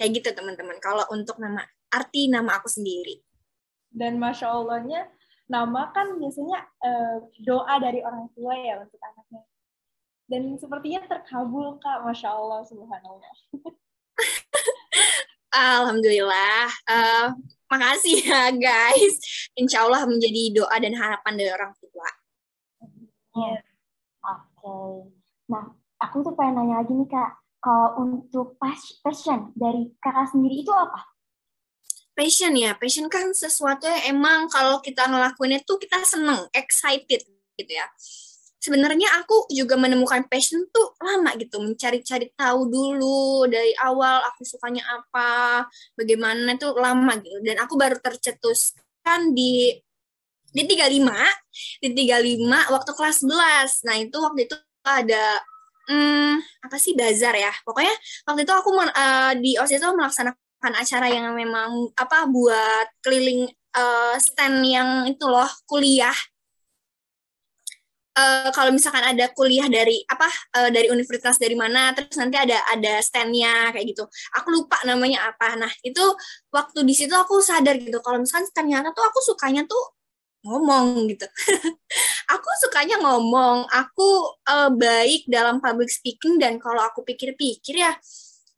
Kayak 0.00 0.24
gitu 0.24 0.28
teman-teman. 0.32 0.80
Kalau 0.80 1.04
untuk 1.12 1.36
nama 1.36 1.60
arti 1.92 2.32
nama 2.32 2.56
aku 2.56 2.72
sendiri. 2.72 3.20
Dan 3.92 4.16
masya 4.16 4.48
Allahnya 4.56 5.12
nama 5.44 5.92
kan 5.92 6.16
biasanya 6.16 6.56
uh, 6.80 7.20
doa 7.44 7.76
dari 7.76 8.00
orang 8.00 8.32
tua 8.32 8.56
ya 8.56 8.80
untuk 8.80 8.96
anaknya. 8.96 9.44
Dan 10.24 10.56
sepertinya 10.56 11.04
terkabul 11.04 11.76
kak, 11.84 12.00
masya 12.00 12.32
Allah, 12.32 12.64
subhanallah. 12.64 13.34
Alhamdulillah. 15.50 16.66
Uh, 16.86 17.34
makasih 17.70 18.22
ya 18.22 18.50
guys. 18.54 19.14
Insya 19.58 19.86
Allah 19.86 20.06
menjadi 20.06 20.54
doa 20.54 20.76
dan 20.78 20.94
harapan 20.94 21.34
dari 21.38 21.50
orang 21.50 21.72
tua. 21.78 22.10
Yeah. 23.34 23.62
Oke. 24.22 24.62
Okay. 24.62 24.94
Nah, 25.50 25.64
aku 26.02 26.22
tuh 26.22 26.34
pengen 26.38 26.62
nanya 26.62 26.82
lagi 26.82 26.94
nih 26.94 27.08
kak. 27.10 27.30
Kalau 27.60 28.00
untuk 28.00 28.56
passion 29.04 29.52
dari 29.52 29.92
kakak 30.00 30.32
sendiri 30.32 30.64
itu 30.64 30.72
apa? 30.72 31.12
Passion 32.16 32.56
ya, 32.56 32.72
passion 32.72 33.06
kan 33.12 33.36
sesuatu 33.36 33.84
yang 33.84 34.16
emang 34.16 34.48
kalau 34.48 34.80
kita 34.80 35.04
ngelakuinnya 35.04 35.60
tuh 35.68 35.76
kita 35.76 36.00
seneng, 36.08 36.48
excited 36.56 37.20
gitu 37.60 37.72
ya 37.76 37.86
sebenarnya 38.60 39.08
aku 39.24 39.48
juga 39.48 39.74
menemukan 39.80 40.28
passion 40.28 40.68
tuh 40.68 40.92
lama 41.00 41.32
gitu 41.40 41.58
mencari-cari 41.64 42.28
tahu 42.36 42.68
dulu 42.68 43.48
dari 43.48 43.72
awal 43.80 44.20
aku 44.28 44.44
sukanya 44.44 44.84
apa 44.84 45.64
bagaimana 45.96 46.54
tuh 46.60 46.76
lama 46.76 47.16
gitu. 47.24 47.40
Dan 47.40 47.56
aku 47.58 47.80
baru 47.80 47.96
tercetuskan 47.98 49.32
di 49.32 49.72
di 50.52 50.62
35 50.66 51.08
di 51.80 51.88
35 51.94 52.74
waktu 52.74 52.90
kelas 52.92 53.16
11 53.22 53.86
nah 53.86 53.96
itu 53.96 54.16
waktu 54.18 54.40
itu 54.50 54.56
ada 54.82 55.40
hmm, 55.88 56.32
apa 56.68 56.76
sih 56.76 56.92
bazar 56.92 57.34
ya. 57.34 57.52
Pokoknya 57.64 57.94
waktu 58.28 58.44
itu 58.44 58.52
aku 58.52 58.70
uh, 58.76 59.32
di 59.40 59.56
OSIS 59.56 59.80
itu 59.80 59.88
melaksanakan 59.96 60.72
acara 60.76 61.08
yang 61.08 61.32
memang 61.32 61.88
apa 61.96 62.28
buat 62.28 62.86
keliling 63.00 63.48
uh, 63.74 64.14
stand 64.20 64.60
yang 64.68 65.08
itu 65.08 65.24
loh 65.24 65.48
kuliah 65.64 66.14
uh, 68.20 68.48
kalau 68.52 68.70
misalkan 68.76 69.00
ada 69.00 69.32
kuliah 69.32 69.64
dari 69.72 70.04
apa 70.04 70.28
uh, 70.60 70.68
dari 70.68 70.92
universitas 70.92 71.40
dari 71.40 71.56
mana 71.56 71.96
terus 71.96 72.12
nanti 72.20 72.36
ada 72.36 72.60
ada 72.68 73.00
standnya 73.00 73.72
kayak 73.72 73.96
gitu. 73.96 74.04
Aku 74.36 74.52
lupa 74.52 74.76
namanya 74.84 75.32
apa. 75.32 75.56
Nah 75.56 75.72
itu 75.80 76.04
waktu 76.52 76.84
di 76.84 76.92
situ 76.92 77.16
aku 77.16 77.40
sadar 77.40 77.80
gitu 77.80 77.98
kalau 78.04 78.20
misalkan 78.20 78.46
ternyata 78.52 78.92
tuh 78.92 79.04
aku 79.08 79.18
sukanya 79.24 79.64
tuh 79.64 79.96
ngomong 80.44 81.08
gitu. 81.12 81.28
Aku 82.34 82.48
sukanya 82.62 82.96
ngomong 83.02 83.66
aku 83.66 84.38
uh, 84.46 84.70
baik 84.70 85.26
dalam 85.26 85.58
public 85.58 85.90
speaking 85.90 86.38
dan 86.38 86.62
kalau 86.62 86.78
aku 86.78 87.02
pikir-pikir 87.02 87.82
ya 87.82 87.90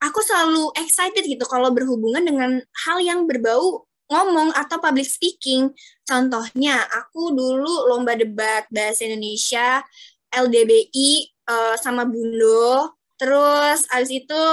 aku 0.02 0.18
selalu 0.20 0.74
excited 0.76 1.24
gitu 1.24 1.40
kalau 1.46 1.70
berhubungan 1.70 2.20
dengan 2.26 2.50
hal 2.84 2.98
yang 2.98 3.24
berbau 3.24 3.86
ngomong 4.12 4.52
atau 4.52 4.76
public 4.76 5.08
speaking. 5.08 5.72
Contohnya, 6.04 6.84
aku 6.92 7.32
dulu 7.32 7.88
lomba 7.88 8.12
debat 8.12 8.68
bahasa 8.68 9.08
Indonesia 9.08 9.80
LDBI 10.32 11.32
uh, 11.48 11.74
eh, 11.74 11.76
sama 11.80 12.04
Bundo. 12.04 12.96
Terus 13.16 13.86
abis 13.92 14.10
itu 14.12 14.44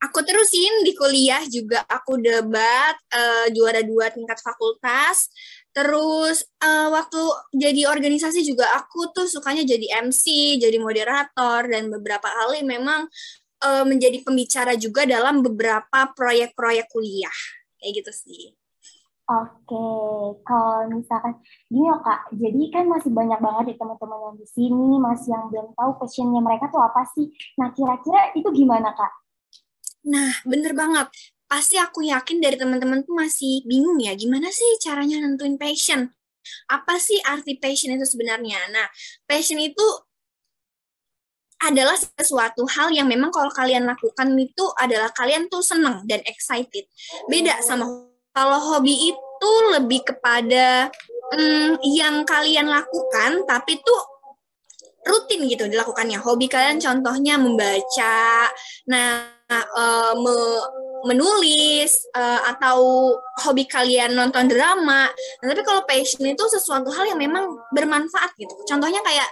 aku 0.00 0.18
terusin 0.24 0.84
di 0.84 0.92
kuliah 0.96 1.42
juga 1.48 1.84
aku 1.84 2.20
debat 2.20 2.94
uh, 3.12 3.46
juara 3.54 3.82
dua 3.86 4.10
tingkat 4.10 4.38
fakultas. 4.40 5.30
Terus 5.74 6.46
uh, 6.62 6.90
waktu 6.94 7.18
jadi 7.50 7.90
organisasi 7.90 8.46
juga 8.46 8.70
aku 8.78 9.10
tuh 9.10 9.26
sukanya 9.26 9.66
jadi 9.66 10.06
MC, 10.06 10.56
jadi 10.62 10.78
moderator 10.78 11.66
dan 11.66 11.90
beberapa 11.90 12.26
kali 12.26 12.66
memang 12.66 13.06
menjadi 13.64 14.20
pembicara 14.20 14.76
juga 14.76 15.08
dalam 15.08 15.40
beberapa 15.40 16.12
proyek-proyek 16.12 16.84
kuliah 16.92 17.32
kayak 17.84 18.00
gitu 18.00 18.12
sih 18.16 18.56
Oke, 19.24 19.88
kalau 20.44 20.84
misalkan 20.92 21.40
gini 21.72 21.88
loh 21.88 21.96
kak, 22.04 22.28
jadi 22.36 22.60
kan 22.68 22.84
masih 22.84 23.08
banyak 23.08 23.40
banget 23.40 23.72
ya 23.72 23.76
teman-teman 23.80 24.20
yang 24.20 24.36
di 24.36 24.44
sini 24.44 25.00
masih 25.00 25.32
yang 25.32 25.48
belum 25.48 25.72
tahu 25.72 25.96
passionnya 25.96 26.44
mereka 26.44 26.68
tuh 26.68 26.84
apa 26.84 27.08
sih. 27.16 27.32
Nah 27.56 27.72
kira-kira 27.72 28.36
itu 28.36 28.44
gimana 28.52 28.92
kak? 28.92 29.12
Nah 30.12 30.28
bener 30.44 30.76
banget, 30.76 31.08
pasti 31.48 31.80
aku 31.80 32.04
yakin 32.04 32.36
dari 32.36 32.60
teman-teman 32.60 33.00
tuh 33.00 33.16
masih 33.16 33.64
bingung 33.64 33.96
ya 33.96 34.12
gimana 34.12 34.52
sih 34.52 34.76
caranya 34.84 35.24
nentuin 35.24 35.56
passion. 35.56 36.04
Apa 36.68 37.00
sih 37.00 37.16
arti 37.24 37.56
passion 37.56 37.96
itu 37.96 38.04
sebenarnya? 38.04 38.60
Nah 38.76 38.84
passion 39.24 39.56
itu 39.56 40.04
adalah 41.64 41.96
sesuatu 41.96 42.68
hal 42.68 42.92
yang 42.92 43.08
memang 43.08 43.32
kalau 43.32 43.48
kalian 43.52 43.88
lakukan 43.88 44.36
itu 44.36 44.64
adalah 44.76 45.08
kalian 45.16 45.48
tuh 45.48 45.64
seneng 45.64 46.04
dan 46.04 46.20
excited. 46.28 46.84
Beda 47.26 47.60
sama 47.64 47.88
kalau 48.34 48.58
hobi 48.60 49.14
itu 49.14 49.52
lebih 49.72 50.04
kepada 50.04 50.90
hmm, 51.32 51.80
yang 51.94 52.26
kalian 52.26 52.66
lakukan 52.68 53.46
tapi 53.46 53.80
tuh 53.80 54.00
rutin 55.04 55.44
gitu 55.48 55.68
dilakukannya. 55.68 56.18
Hobi 56.20 56.48
kalian 56.48 56.80
contohnya 56.80 57.36
membaca, 57.36 58.48
nah 58.88 59.28
uh, 59.52 60.12
me 60.16 60.36
menulis 61.04 62.08
uh, 62.16 62.40
atau 62.56 63.12
hobi 63.44 63.68
kalian 63.68 64.16
nonton 64.16 64.48
drama. 64.48 65.08
Nah, 65.12 65.46
tapi 65.52 65.62
kalau 65.62 65.84
passion 65.84 66.24
itu 66.24 66.44
sesuatu 66.48 66.88
hal 66.92 67.14
yang 67.14 67.20
memang 67.20 67.52
bermanfaat 67.72 68.32
gitu. 68.40 68.52
Contohnya 68.64 69.04
kayak 69.04 69.28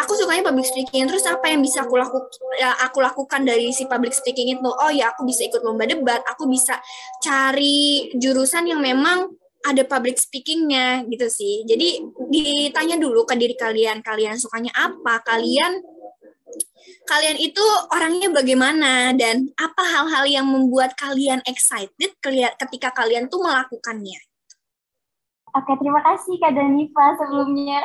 aku 0.00 0.16
sukanya 0.16 0.48
public 0.52 0.68
speaking, 0.68 1.08
terus 1.08 1.24
apa 1.28 1.52
yang 1.52 1.60
bisa 1.60 1.84
aku 1.84 1.96
lakukan 1.96 2.28
ya, 2.56 2.76
aku 2.84 3.00
lakukan 3.00 3.40
dari 3.44 3.72
si 3.72 3.84
public 3.88 4.12
speaking 4.12 4.52
itu? 4.56 4.70
Oh 4.70 4.92
ya, 4.92 5.12
aku 5.12 5.24
bisa 5.24 5.44
ikut 5.48 5.60
lomba 5.64 5.88
debat, 5.88 6.20
aku 6.28 6.48
bisa 6.48 6.80
cari 7.24 8.12
jurusan 8.16 8.68
yang 8.68 8.80
memang 8.80 9.28
ada 9.60 9.84
public 9.84 10.16
speakingnya 10.16 11.04
gitu 11.04 11.28
sih. 11.28 11.68
Jadi 11.68 12.00
ditanya 12.32 12.96
dulu 12.96 13.28
ke 13.28 13.36
diri 13.36 13.52
kalian, 13.56 14.00
kalian 14.00 14.40
sukanya 14.40 14.72
apa, 14.72 15.20
kalian 15.20 15.84
kalian 17.06 17.38
itu 17.38 17.64
orangnya 17.90 18.28
bagaimana 18.30 19.14
dan 19.16 19.50
apa 19.58 19.82
hal-hal 19.82 20.24
yang 20.26 20.46
membuat 20.46 20.94
kalian 20.94 21.42
excited 21.46 22.14
ketika 22.58 22.88
kalian 22.94 23.26
tuh 23.26 23.42
melakukannya. 23.42 24.20
Oke, 25.50 25.74
terima 25.82 25.98
kasih 26.06 26.38
Kak 26.38 26.54
Danifa 26.54 27.18
sebelumnya. 27.18 27.82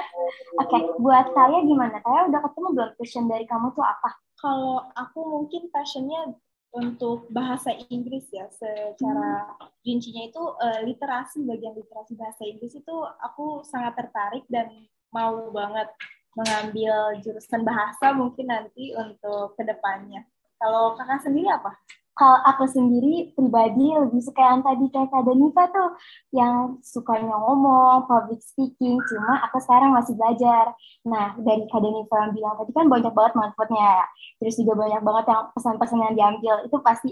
Oke, 0.62 0.78
buat 1.02 1.34
saya 1.34 1.66
gimana? 1.66 1.98
Saya 1.98 2.30
udah 2.30 2.42
ketemu 2.46 2.68
belum 2.78 2.92
passion 3.02 3.26
dari 3.26 3.46
kamu 3.50 3.74
tuh 3.74 3.82
apa? 3.82 4.10
Kalau 4.38 4.86
aku 4.94 5.20
mungkin 5.26 5.74
passionnya 5.74 6.38
untuk 6.78 7.26
bahasa 7.34 7.74
Inggris 7.90 8.30
ya, 8.30 8.46
secara 8.54 9.50
hmm. 9.58 9.82
rincinya 9.82 10.30
itu 10.30 10.44
uh, 10.44 10.80
literasi, 10.86 11.42
bagian 11.42 11.74
literasi 11.74 12.14
bahasa 12.14 12.46
Inggris 12.46 12.78
itu 12.78 12.96
aku 13.18 13.66
sangat 13.66 13.98
tertarik 13.98 14.46
dan 14.46 14.70
mau 15.10 15.50
banget 15.50 15.90
mengambil 16.36 17.16
jurusan 17.24 17.64
bahasa 17.64 18.12
mungkin 18.12 18.52
nanti 18.52 18.92
untuk 18.94 19.56
ke 19.56 19.64
depannya. 19.64 20.28
Kalau 20.60 20.96
kakak 21.00 21.24
sendiri 21.24 21.48
apa? 21.52 21.74
Kalau 22.16 22.40
aku 22.48 22.64
sendiri 22.64 23.36
pribadi 23.36 23.92
lebih 23.92 24.24
suka 24.24 24.40
yang 24.40 24.64
tadi 24.64 24.88
kayak 24.88 25.12
Kak 25.12 25.28
Danifa 25.28 25.68
tuh, 25.68 26.00
yang 26.32 26.80
sukanya 26.80 27.36
ngomong, 27.36 28.08
public 28.08 28.40
speaking, 28.40 28.96
cuma 29.12 29.44
aku 29.44 29.60
sekarang 29.60 29.92
masih 29.92 30.16
belajar. 30.16 30.72
Nah, 31.04 31.36
dari 31.36 31.68
Kak 31.68 31.84
Danifa 31.84 32.16
yang 32.24 32.32
bilang 32.32 32.56
tadi 32.56 32.72
kan 32.72 32.88
banyak 32.88 33.12
banget 33.12 33.34
manfaatnya, 33.36 34.08
terus 34.40 34.56
juga 34.56 34.80
banyak 34.80 35.02
banget 35.04 35.26
yang 35.28 35.44
pesan-pesan 35.60 36.00
yang 36.08 36.16
diambil, 36.16 36.56
itu 36.64 36.78
pasti 36.80 37.10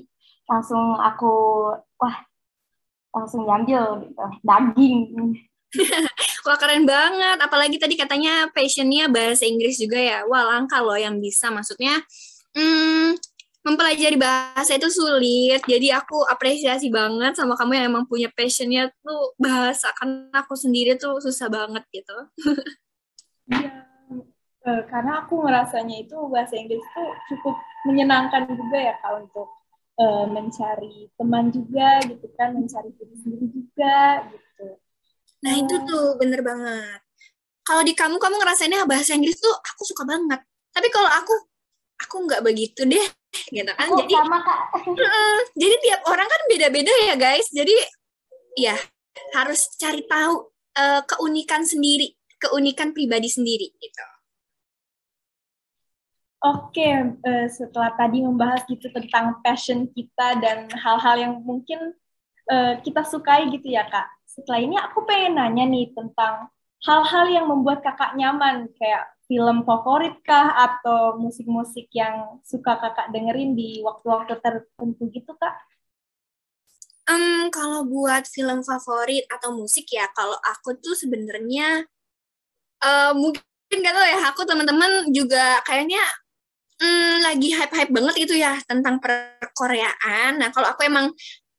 langsung 0.47 0.95
aku, 0.95 1.35
wah, 1.99 2.15
langsung 3.11 3.43
diambil 3.43 4.07
gitu, 4.07 4.25
daging. 4.39 4.99
Wah 6.43 6.59
keren 6.59 6.83
banget, 6.83 7.39
apalagi 7.39 7.79
tadi 7.79 7.95
katanya 7.95 8.51
passionnya 8.51 9.07
bahasa 9.07 9.47
Inggris 9.47 9.79
juga 9.79 9.95
ya. 9.95 10.27
Wah 10.27 10.43
langka 10.43 10.83
loh 10.83 10.99
yang 10.99 11.15
bisa, 11.23 11.47
maksudnya 11.47 12.03
hmm, 12.51 13.15
mempelajari 13.63 14.19
bahasa 14.19 14.75
itu 14.75 14.91
sulit. 14.91 15.63
Jadi 15.63 15.87
aku 15.95 16.27
apresiasi 16.27 16.91
banget 16.91 17.39
sama 17.39 17.55
kamu 17.55 17.79
yang 17.79 17.85
emang 17.95 18.03
punya 18.05 18.27
passionnya 18.35 18.91
tuh 18.99 19.31
bahasa. 19.39 19.95
Karena 19.95 20.43
aku 20.43 20.53
sendiri 20.59 20.99
tuh 20.99 21.23
susah 21.23 21.47
banget 21.47 21.83
gitu. 21.91 22.17
Iya, 23.43 23.83
uh, 24.63 24.81
karena 24.87 25.27
aku 25.27 25.43
ngerasanya 25.43 26.07
itu 26.07 26.15
bahasa 26.31 26.55
Inggris 26.55 26.79
tuh 26.95 27.11
cukup 27.27 27.59
menyenangkan 27.83 28.47
juga 28.55 28.79
ya 28.79 28.95
kak 29.03 29.19
untuk 29.19 29.51
uh, 29.99 30.23
mencari 30.31 31.11
teman 31.19 31.51
juga 31.51 31.99
gitu 32.07 32.23
kan, 32.39 32.55
mencari 32.55 32.95
diri 32.95 33.15
sendiri 33.19 33.47
juga 33.51 34.23
gitu. 34.31 34.42
Nah 35.43 35.53
itu 35.59 35.75
tuh 35.83 36.15
bener 36.17 36.39
banget. 36.39 36.99
Kalau 37.63 37.83
di 37.83 37.95
kamu, 37.95 38.19
kamu 38.19 38.35
ngerasainnya 38.39 38.83
bahasa 38.87 39.15
Inggris 39.15 39.39
tuh 39.39 39.51
aku 39.51 39.87
suka 39.87 40.03
banget. 40.03 40.39
Tapi 40.71 40.87
kalau 40.91 41.07
aku, 41.07 41.35
aku 42.03 42.15
nggak 42.27 42.41
begitu 42.43 42.83
deh 42.83 43.07
gitu 43.55 43.71
kan 43.71 43.87
Oh, 43.89 43.97
jadi 44.03 44.13
sama 44.19 44.39
Kak. 44.43 44.59
uh, 44.87 45.39
jadi 45.55 45.75
tiap 45.81 46.01
orang 46.09 46.27
kan 46.27 46.41
beda-beda 46.51 46.93
ya 47.07 47.15
guys 47.15 47.47
jadi 47.49 47.73
ya 48.59 48.75
harus 49.33 49.73
cari 49.79 50.03
tahu 50.05 50.51
uh, 50.77 51.01
keunikan 51.07 51.63
sendiri 51.63 52.13
keunikan 52.37 52.91
pribadi 52.91 53.31
sendiri 53.31 53.71
gitu 53.79 54.05
Oke, 56.43 56.91
uh, 57.23 57.47
setelah 57.47 57.95
tadi 57.95 58.19
membahas 58.19 58.67
gitu 58.67 58.91
tentang 58.91 59.39
passion 59.39 59.87
kita 59.87 60.43
dan 60.43 60.67
hal-hal 60.75 61.15
yang 61.15 61.33
mungkin 61.39 61.95
uh, 62.51 62.83
kita 62.83 62.99
sukai 63.07 63.47
gitu 63.47 63.71
ya 63.71 63.87
kak. 63.87 64.11
Setelah 64.33 64.59
ini 64.65 64.75
aku 64.81 65.05
pengen 65.05 65.37
nanya 65.37 65.69
nih 65.69 65.93
tentang 65.93 66.49
hal-hal 66.81 67.25
yang 67.29 67.45
membuat 67.45 67.85
kakak 67.85 68.17
nyaman, 68.17 68.65
kayak 68.73 69.13
film 69.29 69.61
favorit 69.61 70.17
kah 70.25 70.51
atau 70.57 71.21
musik-musik 71.21 71.85
yang 71.93 72.41
suka 72.41 72.81
kakak 72.81 73.13
dengerin 73.13 73.53
di 73.53 73.85
waktu-waktu 73.85 74.41
tertentu 74.41 75.05
gitu 75.13 75.31
kak? 75.37 75.53
Um, 77.05 77.51
kalau 77.53 77.85
buat 77.85 78.25
film 78.25 78.65
favorit 78.65 79.29
atau 79.29 79.53
musik 79.53 79.85
ya, 79.93 80.09
kalau 80.17 80.39
aku 80.39 80.81
tuh 80.81 80.95
sebenarnya 80.97 81.85
uh, 82.81 83.11
mungkin 83.13 83.43
gak 83.69 83.93
tau 83.93 84.07
ya, 84.07 84.19
aku 84.33 84.41
teman-teman 84.49 85.13
juga 85.13 85.61
kayaknya 85.67 86.03
um, 86.81 87.15
lagi 87.21 87.53
hype-hype 87.53 87.91
banget 87.91 88.15
gitu 88.27 88.35
ya 88.39 88.59
tentang 88.67 88.99
perkoreaan. 88.99 90.39
Nah 90.39 90.49
kalau 90.51 90.71
aku 90.71 90.87
emang 90.87 91.11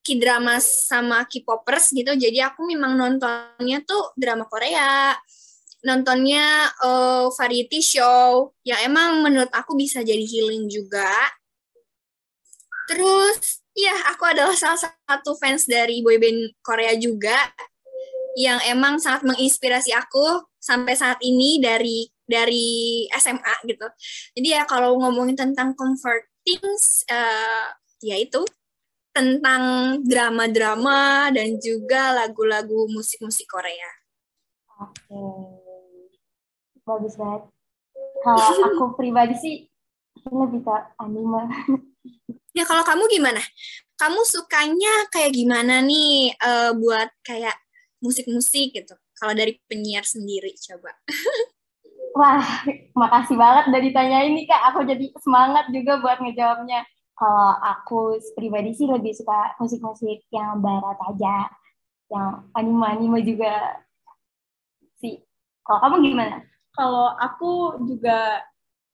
k-drama 0.04 0.61
sama 0.61 1.25
k-popers 1.25 1.96
gitu, 1.96 2.12
jadi 2.12 2.52
aku 2.52 2.68
memang 2.68 2.94
nontonnya 3.00 3.80
tuh 3.88 4.12
drama 4.14 4.44
Korea, 4.44 5.16
nontonnya 5.84 6.68
uh, 6.84 7.32
variety 7.32 7.80
show 7.80 8.52
yang 8.64 8.80
emang 8.84 9.25
menurut 9.25 9.49
aku 9.52 9.76
bisa 9.76 10.04
jadi 10.04 10.23
healing 10.25 10.69
juga. 10.69 11.08
Terus 12.84 13.64
ya 13.73 13.93
aku 14.12 14.28
adalah 14.28 14.52
salah 14.52 14.76
satu 14.80 15.36
fans 15.40 15.64
dari 15.64 16.04
boyband 16.04 16.52
Korea 16.60 16.93
juga 17.00 17.36
yang 18.34 18.58
emang 18.67 18.99
sangat 18.99 19.25
menginspirasi 19.25 19.95
aku 19.95 20.43
sampai 20.58 20.95
saat 20.99 21.21
ini 21.23 21.62
dari 21.62 22.08
dari 22.25 23.04
SMA 23.12 23.54
gitu. 23.69 23.86
Jadi 24.36 24.49
ya 24.49 24.64
kalau 24.64 24.97
ngomongin 25.00 25.36
tentang 25.36 25.76
comfort 25.76 26.25
things 26.45 27.04
uh, 27.12 27.69
ya 28.00 28.17
itu 28.21 28.43
tentang 29.14 29.62
drama-drama 30.02 31.30
dan 31.30 31.56
juga 31.62 32.10
lagu-lagu 32.12 32.90
musik-musik 32.90 33.46
Korea. 33.46 33.90
Oke 34.82 35.64
bagus 36.84 37.16
banget. 37.16 37.42
Kalau 38.22 38.44
aku 38.68 38.84
pribadi 39.00 39.34
sih 39.40 39.54
lebih 40.28 40.64
ke 40.64 40.76
anime. 41.00 41.48
Ya 42.54 42.64
kalau 42.64 42.86
kamu 42.86 43.10
gimana? 43.10 43.42
Kamu 43.98 44.20
sukanya 44.24 45.10
kayak 45.10 45.34
gimana 45.34 45.82
nih 45.82 46.32
uh, 46.38 46.70
buat 46.76 47.10
kayak 47.26 47.56
musik-musik 47.98 48.72
gitu? 48.76 48.94
Kalau 49.18 49.34
dari 49.34 49.58
penyiar 49.66 50.04
sendiri 50.04 50.52
coba. 50.70 50.92
Wah, 52.14 52.46
makasih 52.94 53.34
banget 53.34 53.74
udah 53.74 53.80
ditanya 53.82 54.18
ini 54.22 54.46
kak. 54.46 54.70
Aku 54.70 54.86
jadi 54.86 55.10
semangat 55.18 55.66
juga 55.74 55.98
buat 55.98 56.22
ngejawabnya. 56.22 56.86
Kalau 57.14 57.50
aku 57.62 58.18
pribadi 58.34 58.74
sih 58.74 58.90
lebih 58.90 59.14
suka 59.14 59.54
musik-musik 59.62 60.26
yang 60.34 60.58
barat 60.58 60.98
aja, 61.14 61.46
yang 62.10 62.50
anime-anime 62.58 63.22
juga 63.22 63.78
sih. 64.98 65.22
Kalau 65.62 65.78
kamu 65.78 65.96
gimana? 66.10 66.42
kalau 66.74 67.14
aku 67.16 67.78
juga 67.86 68.42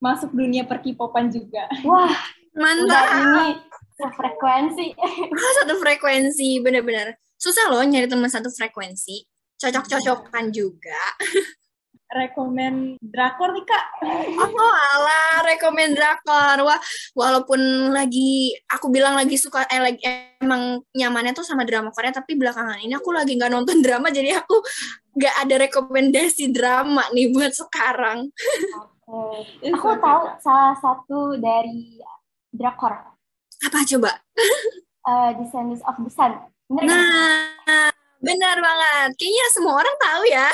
masuk 0.00 0.33
dunia 0.37 0.68
perkipopan 0.68 1.33
juga. 1.33 1.64
Wah, 1.85 2.12
mantap. 2.52 3.04
ini 3.16 3.48
sefrekuensi. 3.96 4.87
Oh, 5.28 5.52
satu 5.61 5.74
frekuensi, 5.80 6.61
bener-bener. 6.61 7.16
Susah 7.40 7.72
loh 7.72 7.85
nyari 7.85 8.09
teman 8.09 8.28
satu 8.28 8.52
frekuensi. 8.52 9.24
Cocok-cocokan 9.61 10.52
juga. 10.52 11.00
Rekomen 12.11 12.99
drakor 12.99 13.55
nih 13.55 13.64
kak. 13.66 13.85
Oh 14.38 14.75
alah, 14.94 15.46
rekomen 15.46 15.94
drakor. 15.94 16.66
Wah, 16.66 16.81
walaupun 17.14 17.90
lagi 17.94 18.55
aku 18.66 18.90
bilang 18.90 19.14
lagi 19.14 19.38
suka 19.38 19.62
eh 19.70 19.79
lagi 19.79 20.03
emang 20.42 20.83
nyamannya 20.90 21.33
tuh 21.33 21.46
sama 21.46 21.62
drama 21.62 21.94
Korea, 21.94 22.11
tapi 22.11 22.35
belakangan 22.35 22.83
ini 22.83 22.99
aku 22.99 23.14
lagi 23.14 23.38
nggak 23.38 23.53
nonton 23.55 23.79
drama, 23.87 24.11
jadi 24.11 24.42
aku 24.42 24.59
nggak 25.14 25.35
ada 25.46 25.55
rekomendasi 25.70 26.51
drama 26.51 27.07
nih 27.14 27.31
buat 27.31 27.55
sekarang. 27.55 28.27
Oke. 29.11 29.70
Aku 29.70 29.94
tahu 29.99 30.20
salah 30.42 30.75
satu 30.79 31.38
dari 31.38 31.99
drakor. 32.51 32.94
Apa 33.61 33.87
coba? 33.87 34.18
Uh, 35.07 35.31
Descendants 35.38 35.83
of 35.87 35.96
the 35.99 36.11
Sun. 36.11 36.33
Bener 36.70 36.87
nah, 36.87 37.89
Benar 38.20 38.56
banget. 38.61 39.16
Kayaknya 39.16 39.46
semua 39.50 39.74
orang 39.80 39.96
tahu 39.96 40.22
ya. 40.28 40.48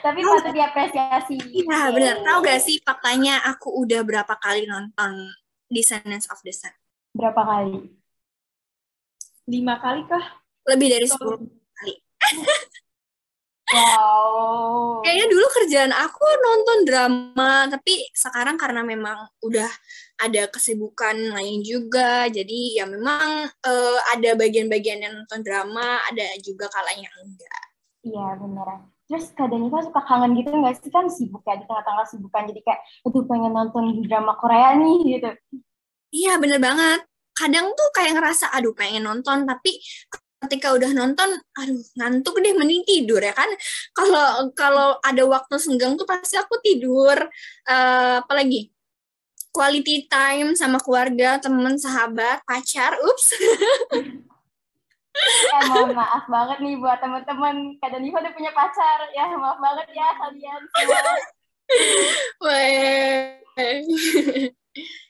Tapi 0.00 0.20
patut 0.22 0.54
diapresiasi. 0.54 1.36
Iya, 1.50 1.92
benar. 1.92 2.16
Tahu 2.22 2.38
gak 2.46 2.60
sih 2.62 2.78
faktanya 2.80 3.42
aku 3.44 3.74
udah 3.84 4.00
berapa 4.06 4.34
kali 4.38 4.64
nonton 4.70 5.34
Descendants 5.68 6.30
of 6.30 6.38
the 6.46 6.54
Sun? 6.54 6.72
Berapa 7.12 7.42
kali? 7.42 7.90
Lima 9.50 9.76
kali 9.82 10.06
kah? 10.08 10.40
Lebih 10.64 10.88
dari 10.88 11.06
sepuluh 11.10 11.42
kali. 11.76 11.94
Wow. 13.64 15.00
Kayaknya 15.00 15.26
dulu 15.32 15.46
kerjaan 15.48 15.92
aku 15.96 16.26
nonton 16.36 16.78
drama, 16.84 17.64
tapi 17.72 18.04
sekarang 18.12 18.60
karena 18.60 18.84
memang 18.84 19.24
udah 19.40 19.70
ada 20.20 20.46
kesibukan 20.52 21.32
lain 21.32 21.64
juga, 21.64 22.28
jadi 22.28 22.82
ya 22.82 22.84
memang 22.84 23.48
uh, 23.48 23.98
ada 24.12 24.36
bagian-bagian 24.36 25.00
yang 25.00 25.14
nonton 25.16 25.40
drama, 25.40 25.96
ada 26.12 26.28
juga 26.44 26.68
kalanya 26.68 27.08
enggak. 27.24 27.64
Iya 28.04 28.36
benar. 28.36 28.68
Terus 29.08 29.32
kadang 29.36 29.68
kan 29.68 29.84
suka 29.84 30.00
kangen 30.04 30.32
gitu 30.36 30.48
nggak 30.52 30.80
sih 30.80 30.92
kan 30.92 31.08
sibuk 31.08 31.44
ya 31.44 31.60
di 31.60 31.64
tengah-tengah 31.68 32.08
sibukan 32.08 32.48
jadi 32.48 32.60
kayak 32.64 32.80
aduh 33.04 33.24
pengen 33.28 33.52
nonton 33.52 33.84
drama 34.04 34.32
Korea 34.36 34.76
nih 34.76 34.98
gitu. 35.16 35.30
Iya 36.12 36.40
bener 36.40 36.60
banget. 36.60 37.04
Kadang 37.34 37.72
tuh 37.74 37.88
kayak 37.92 38.16
ngerasa 38.16 38.52
aduh 38.52 38.72
pengen 38.72 39.04
nonton 39.04 39.44
tapi 39.44 39.76
ketika 40.46 40.72
udah 40.76 40.90
nonton, 40.92 41.28
aduh 41.56 41.82
ngantuk 41.96 42.38
deh 42.40 42.54
mending 42.56 42.84
tidur 42.86 43.20
ya 43.20 43.32
kan. 43.32 43.48
Kalau 43.96 44.52
kalau 44.56 44.88
ada 45.00 45.22
waktu 45.24 45.56
senggang 45.58 45.96
tuh 45.96 46.06
pasti 46.06 46.36
aku 46.36 46.60
tidur. 46.60 47.16
Uh, 47.66 48.20
apalagi 48.24 48.74
quality 49.54 50.10
time 50.10 50.58
sama 50.58 50.82
keluarga, 50.82 51.38
temen, 51.38 51.78
sahabat, 51.78 52.42
pacar, 52.42 52.98
ups. 53.06 53.30
ya 55.24 55.58
mohon 55.70 55.94
maaf 55.94 56.26
banget 56.26 56.58
nih 56.58 56.74
buat 56.82 56.98
teman-teman 56.98 57.78
Kak 57.78 57.94
Danifa 57.94 58.18
udah 58.18 58.34
punya 58.34 58.50
pacar 58.50 58.98
ya 59.14 59.30
maaf 59.38 59.62
banget 59.62 59.86
ya 59.94 60.08
kalian 60.18 60.60
semua. 60.74 61.02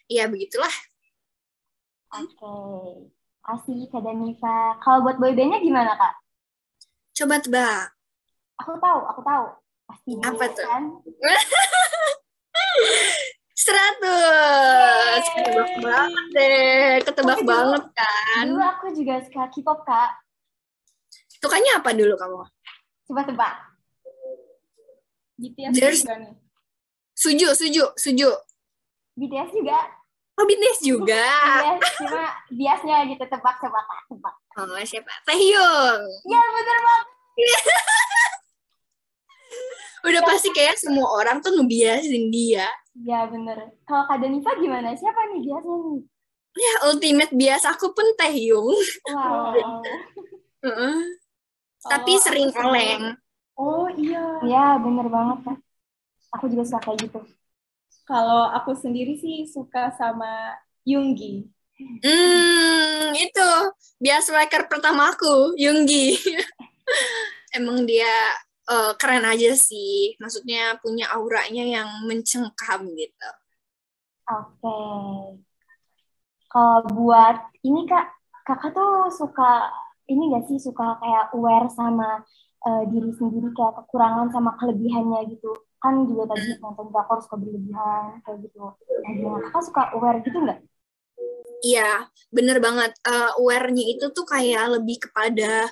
Iya 0.05 0.29
begitulah. 0.29 0.75
Oke. 2.13 2.37
Okay. 2.37 3.14
Asih 3.45 3.89
Kak 3.89 4.01
Danifa. 4.01 4.79
Kalau 4.81 5.03
buat 5.03 5.17
boybandnya 5.17 5.61
gimana 5.61 5.95
Kak? 5.95 6.15
Coba 7.15 7.39
tebak. 7.39 7.93
Aku 8.59 8.79
tahu, 8.79 9.01
aku 9.05 9.21
tahu. 9.21 9.45
Pasti 9.85 10.11
Apa 10.19 10.45
tuh? 10.49 10.65
kan? 10.65 10.83
Seratus. 13.55 15.23
Ketebak 15.31 15.71
banget 15.81 16.27
deh. 16.33 16.93
Ketebak 17.03 17.37
Aku 17.37 17.43
juga- 17.45 17.53
banget 17.55 17.85
kan. 17.95 18.45
Dulu 18.47 18.63
aku 18.63 18.87
juga 18.93 19.15
suka 19.23 19.43
K-pop, 19.49 19.79
Kak. 19.85 20.11
Sukanya 21.39 21.79
apa 21.79 21.91
dulu 21.93 22.15
kamu? 22.17 22.37
Coba 23.05 23.21
tebak. 23.23 23.55
BTS 25.37 25.73
There's- 25.75 26.03
juga 26.03 26.17
nih. 26.19 26.35
Suju, 27.15 27.49
suju, 27.53 27.85
suju. 27.95 28.31
BTS 29.15 29.51
juga. 29.53 29.79
Oh, 30.35 30.45
BTS 30.51 30.83
juga. 30.83 31.23
Iya, 31.23 31.79
cuma 32.03 32.27
biasnya 32.51 32.97
gitu 33.07 33.23
tebak-tebak, 33.23 33.85
Kak. 33.87 34.01
Tebak. 34.11 34.35
Oh, 34.59 34.83
siapa? 34.83 35.13
Taehyung. 35.23 36.03
Ya, 36.27 36.43
bener 36.51 36.79
banget. 36.83 37.07
Udah 40.05 40.21
pasti 40.27 40.53
kayak 40.53 40.77
semua 40.77 41.09
orang 41.17 41.41
tuh 41.41 41.55
ngebiasin 41.55 42.29
dia. 42.35 42.67
Ya, 42.99 43.25
bener. 43.31 43.73
Kalau 43.87 44.05
Kak 44.11 44.19
Danifa 44.21 44.53
gimana? 44.59 44.93
Siapa 44.95 45.21
nih 45.33 45.41
biasanya 45.47 45.79
nih? 45.87 46.01
Ya, 46.55 46.75
ultimate 46.87 47.33
bias 47.35 47.65
aku 47.67 47.91
pun 47.95 48.07
Taehyung. 48.15 48.75
Wow. 49.11 49.55
Heeh. 50.67 50.99
Oh, 51.85 51.91
Tapi 51.91 52.13
sering 52.19 52.51
oleng. 52.55 53.19
Oh 53.55 53.87
iya. 53.95 54.25
Ya, 54.43 54.67
bener 54.83 55.07
banget, 55.11 55.39
Kak. 55.47 55.59
Aku 56.39 56.51
juga 56.51 56.67
suka 56.67 56.91
kayak 56.91 57.07
gitu. 57.07 57.21
Kalau 58.05 58.53
aku 58.53 58.77
sendiri 58.77 59.17
sih 59.17 59.49
suka 59.49 59.89
sama 59.97 60.61
Yoongi. 60.85 61.49
Hmm, 61.75 63.11
itu 63.17 63.49
bias 63.99 64.29
striker 64.29 64.69
pertama 64.69 65.11
aku, 65.11 65.57
Yoongi. 65.57 66.21
Emang 67.57 67.89
dia 67.89 68.13
eh, 68.69 68.93
keren 69.01 69.25
aja 69.25 69.57
sih. 69.57 70.15
Maksudnya 70.21 70.77
punya 70.85 71.09
auranya 71.17 71.65
yang 71.65 71.89
mencengkam 72.05 72.93
gitu. 72.93 73.31
Oke. 74.29 74.81
Kalau 76.53 76.81
buat 76.93 77.37
ini 77.65 77.89
Kak, 77.89 78.07
Kakak 78.45 78.77
tuh 78.77 79.09
suka 79.11 79.73
ini 80.07 80.37
gak 80.37 80.45
sih 80.53 80.61
suka 80.61 81.01
kayak 81.01 81.33
aware 81.33 81.69
sama 81.73 82.21
eh, 82.69 82.85
diri 82.93 83.11
sendiri 83.17 83.49
kayak 83.57 83.81
kekurangan 83.81 84.29
sama 84.29 84.53
kelebihannya 84.61 85.33
gitu. 85.33 85.53
Kan 85.85 86.09
juga 86.09 86.33
tadi 86.33 86.57
nonton 86.65 86.89
drakor 86.89 87.21
suka 87.21 87.37
berlebihan 87.37 88.25
kayak 88.25 88.41
gitu. 88.41 88.57
Nah? 88.65 89.45
Kakak 89.45 89.63
suka 89.69 89.83
aware 89.93 90.25
gitu 90.25 90.41
nggak? 90.41 90.59
Iya, 91.61 92.09
bener 92.33 92.57
banget. 92.65 92.97
Eh, 93.05 93.31
aware-nya 93.37 93.85
itu 93.85 94.09
tuh 94.17 94.25
kayak 94.25 94.81
lebih 94.81 95.05
kepada 95.05 95.69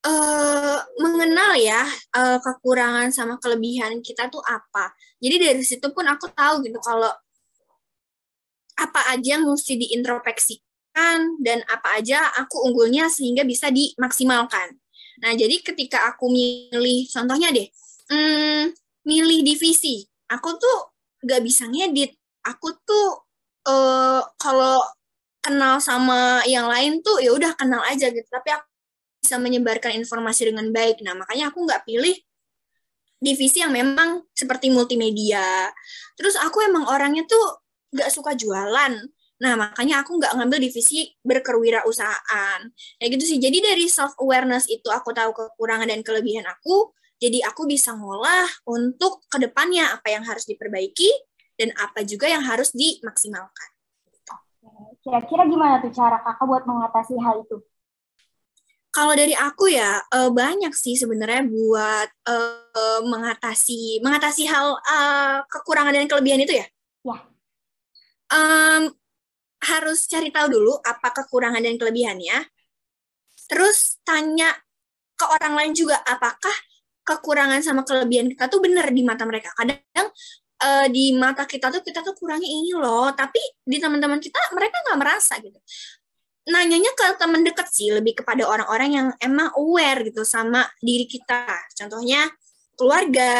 eh 0.00 0.78
mengenal 0.96 1.60
ya 1.60 1.84
eh, 2.16 2.38
kekurangan 2.40 3.12
sama 3.12 3.36
kelebihan 3.36 4.00
kita 4.00 4.32
tuh 4.32 4.40
apa. 4.40 4.96
Jadi 5.20 5.36
dari 5.36 5.60
situ 5.60 5.92
pun 5.92 6.08
aku 6.08 6.32
tahu 6.32 6.64
gitu 6.64 6.80
kalau 6.80 7.12
apa 8.80 9.00
aja 9.12 9.36
yang 9.36 9.44
mesti 9.44 9.76
diintrospeksikan 9.76 11.44
dan 11.44 11.60
apa 11.68 12.00
aja 12.00 12.24
aku 12.40 12.64
unggulnya 12.64 13.12
sehingga 13.12 13.44
bisa 13.44 13.68
dimaksimalkan. 13.68 14.80
Nah, 15.20 15.36
jadi 15.36 15.60
ketika 15.60 16.08
aku 16.08 16.32
milih, 16.32 17.04
contohnya 17.12 17.52
deh, 17.52 17.68
hmm, 18.08 18.72
milih 19.10 19.42
divisi, 19.42 20.06
aku 20.30 20.54
tuh 20.54 20.78
gak 21.26 21.42
bisa 21.42 21.66
ngedit. 21.66 22.14
Aku 22.46 22.70
tuh 22.86 23.26
eh 23.66 24.22
kalau 24.38 24.78
kenal 25.42 25.80
sama 25.82 26.44
yang 26.46 26.68
lain 26.70 27.00
tuh 27.02 27.18
ya 27.18 27.34
udah 27.34 27.52
kenal 27.58 27.82
aja 27.84 28.08
gitu. 28.14 28.28
Tapi 28.30 28.54
aku 28.54 28.66
bisa 29.20 29.36
menyebarkan 29.36 29.92
informasi 29.98 30.48
dengan 30.52 30.70
baik. 30.72 31.02
Nah, 31.04 31.12
makanya 31.18 31.52
aku 31.52 31.66
nggak 31.66 31.84
pilih 31.84 32.16
divisi 33.20 33.60
yang 33.60 33.72
memang 33.74 34.24
seperti 34.32 34.72
multimedia. 34.72 35.68
Terus 36.16 36.40
aku 36.40 36.64
emang 36.64 36.88
orangnya 36.88 37.28
tuh 37.28 37.60
nggak 37.92 38.08
suka 38.08 38.32
jualan. 38.32 38.96
Nah, 39.40 39.52
makanya 39.56 40.04
aku 40.04 40.20
nggak 40.20 40.36
ngambil 40.36 40.58
divisi 40.60 41.16
berkewirausahaan. 41.24 42.60
Ya 43.00 43.06
gitu 43.08 43.24
sih. 43.24 43.40
Jadi 43.40 43.60
dari 43.60 43.88
self 43.88 44.16
awareness 44.20 44.68
itu 44.68 44.88
aku 44.88 45.12
tahu 45.12 45.32
kekurangan 45.32 45.88
dan 45.88 46.00
kelebihan 46.04 46.48
aku. 46.48 46.92
Jadi 47.20 47.44
aku 47.44 47.68
bisa 47.68 47.92
ngolah 47.92 48.48
untuk 48.64 49.20
ke 49.28 49.36
depannya 49.36 49.92
apa 49.92 50.08
yang 50.08 50.24
harus 50.24 50.48
diperbaiki 50.48 51.12
dan 51.60 51.76
apa 51.76 52.00
juga 52.08 52.32
yang 52.32 52.40
harus 52.40 52.72
dimaksimalkan. 52.72 53.68
Kira-kira 55.04 55.44
gimana 55.44 55.84
tuh 55.84 55.92
cara 55.92 56.16
Kakak 56.24 56.48
buat 56.48 56.64
mengatasi 56.64 57.20
hal 57.20 57.44
itu? 57.44 57.60
Kalau 58.90 59.14
dari 59.14 59.36
aku 59.36 59.70
ya 59.70 60.00
eh, 60.02 60.32
banyak 60.32 60.72
sih 60.72 60.96
sebenarnya 60.96 61.46
buat 61.46 62.08
eh, 62.08 63.00
mengatasi 63.04 64.00
mengatasi 64.00 64.48
hal 64.48 64.80
eh, 64.80 65.36
kekurangan 65.46 65.94
dan 65.94 66.08
kelebihan 66.08 66.40
itu 66.42 66.56
ya. 66.56 66.66
Ya. 67.04 67.18
Em, 68.32 68.82
harus 69.60 70.08
cari 70.08 70.32
tahu 70.32 70.48
dulu 70.56 70.72
apa 70.80 71.12
kekurangan 71.12 71.60
dan 71.60 71.76
kelebihannya. 71.76 72.48
Terus 73.46 74.00
tanya 74.02 74.56
ke 75.14 75.24
orang 75.28 75.52
lain 75.52 75.72
juga 75.76 76.00
apakah 76.00 76.54
kekurangan 77.10 77.60
sama 77.64 77.82
kelebihan 77.82 78.30
kita 78.30 78.46
tuh 78.46 78.62
benar 78.62 78.86
di 78.94 79.02
mata 79.02 79.26
mereka. 79.26 79.50
Kadang 79.56 80.08
eh, 80.60 80.86
di 80.92 81.14
mata 81.18 81.44
kita 81.48 81.72
tuh 81.74 81.82
kita 81.82 82.06
tuh 82.06 82.14
kurangnya 82.14 82.46
ini 82.46 82.72
loh, 82.76 83.10
tapi 83.16 83.40
di 83.66 83.76
teman-teman 83.82 84.22
kita 84.22 84.38
mereka 84.54 84.76
nggak 84.86 84.98
merasa 85.00 85.34
gitu. 85.42 85.58
Nanyanya 86.50 86.92
ke 86.96 87.06
teman 87.20 87.42
dekat 87.44 87.68
sih 87.70 87.92
lebih 87.92 88.22
kepada 88.22 88.46
orang-orang 88.48 88.90
yang 88.90 89.08
emang 89.20 89.52
aware 89.58 90.06
gitu 90.06 90.22
sama 90.24 90.64
diri 90.80 91.04
kita. 91.04 91.46
Contohnya 91.76 92.26
keluarga 92.78 93.32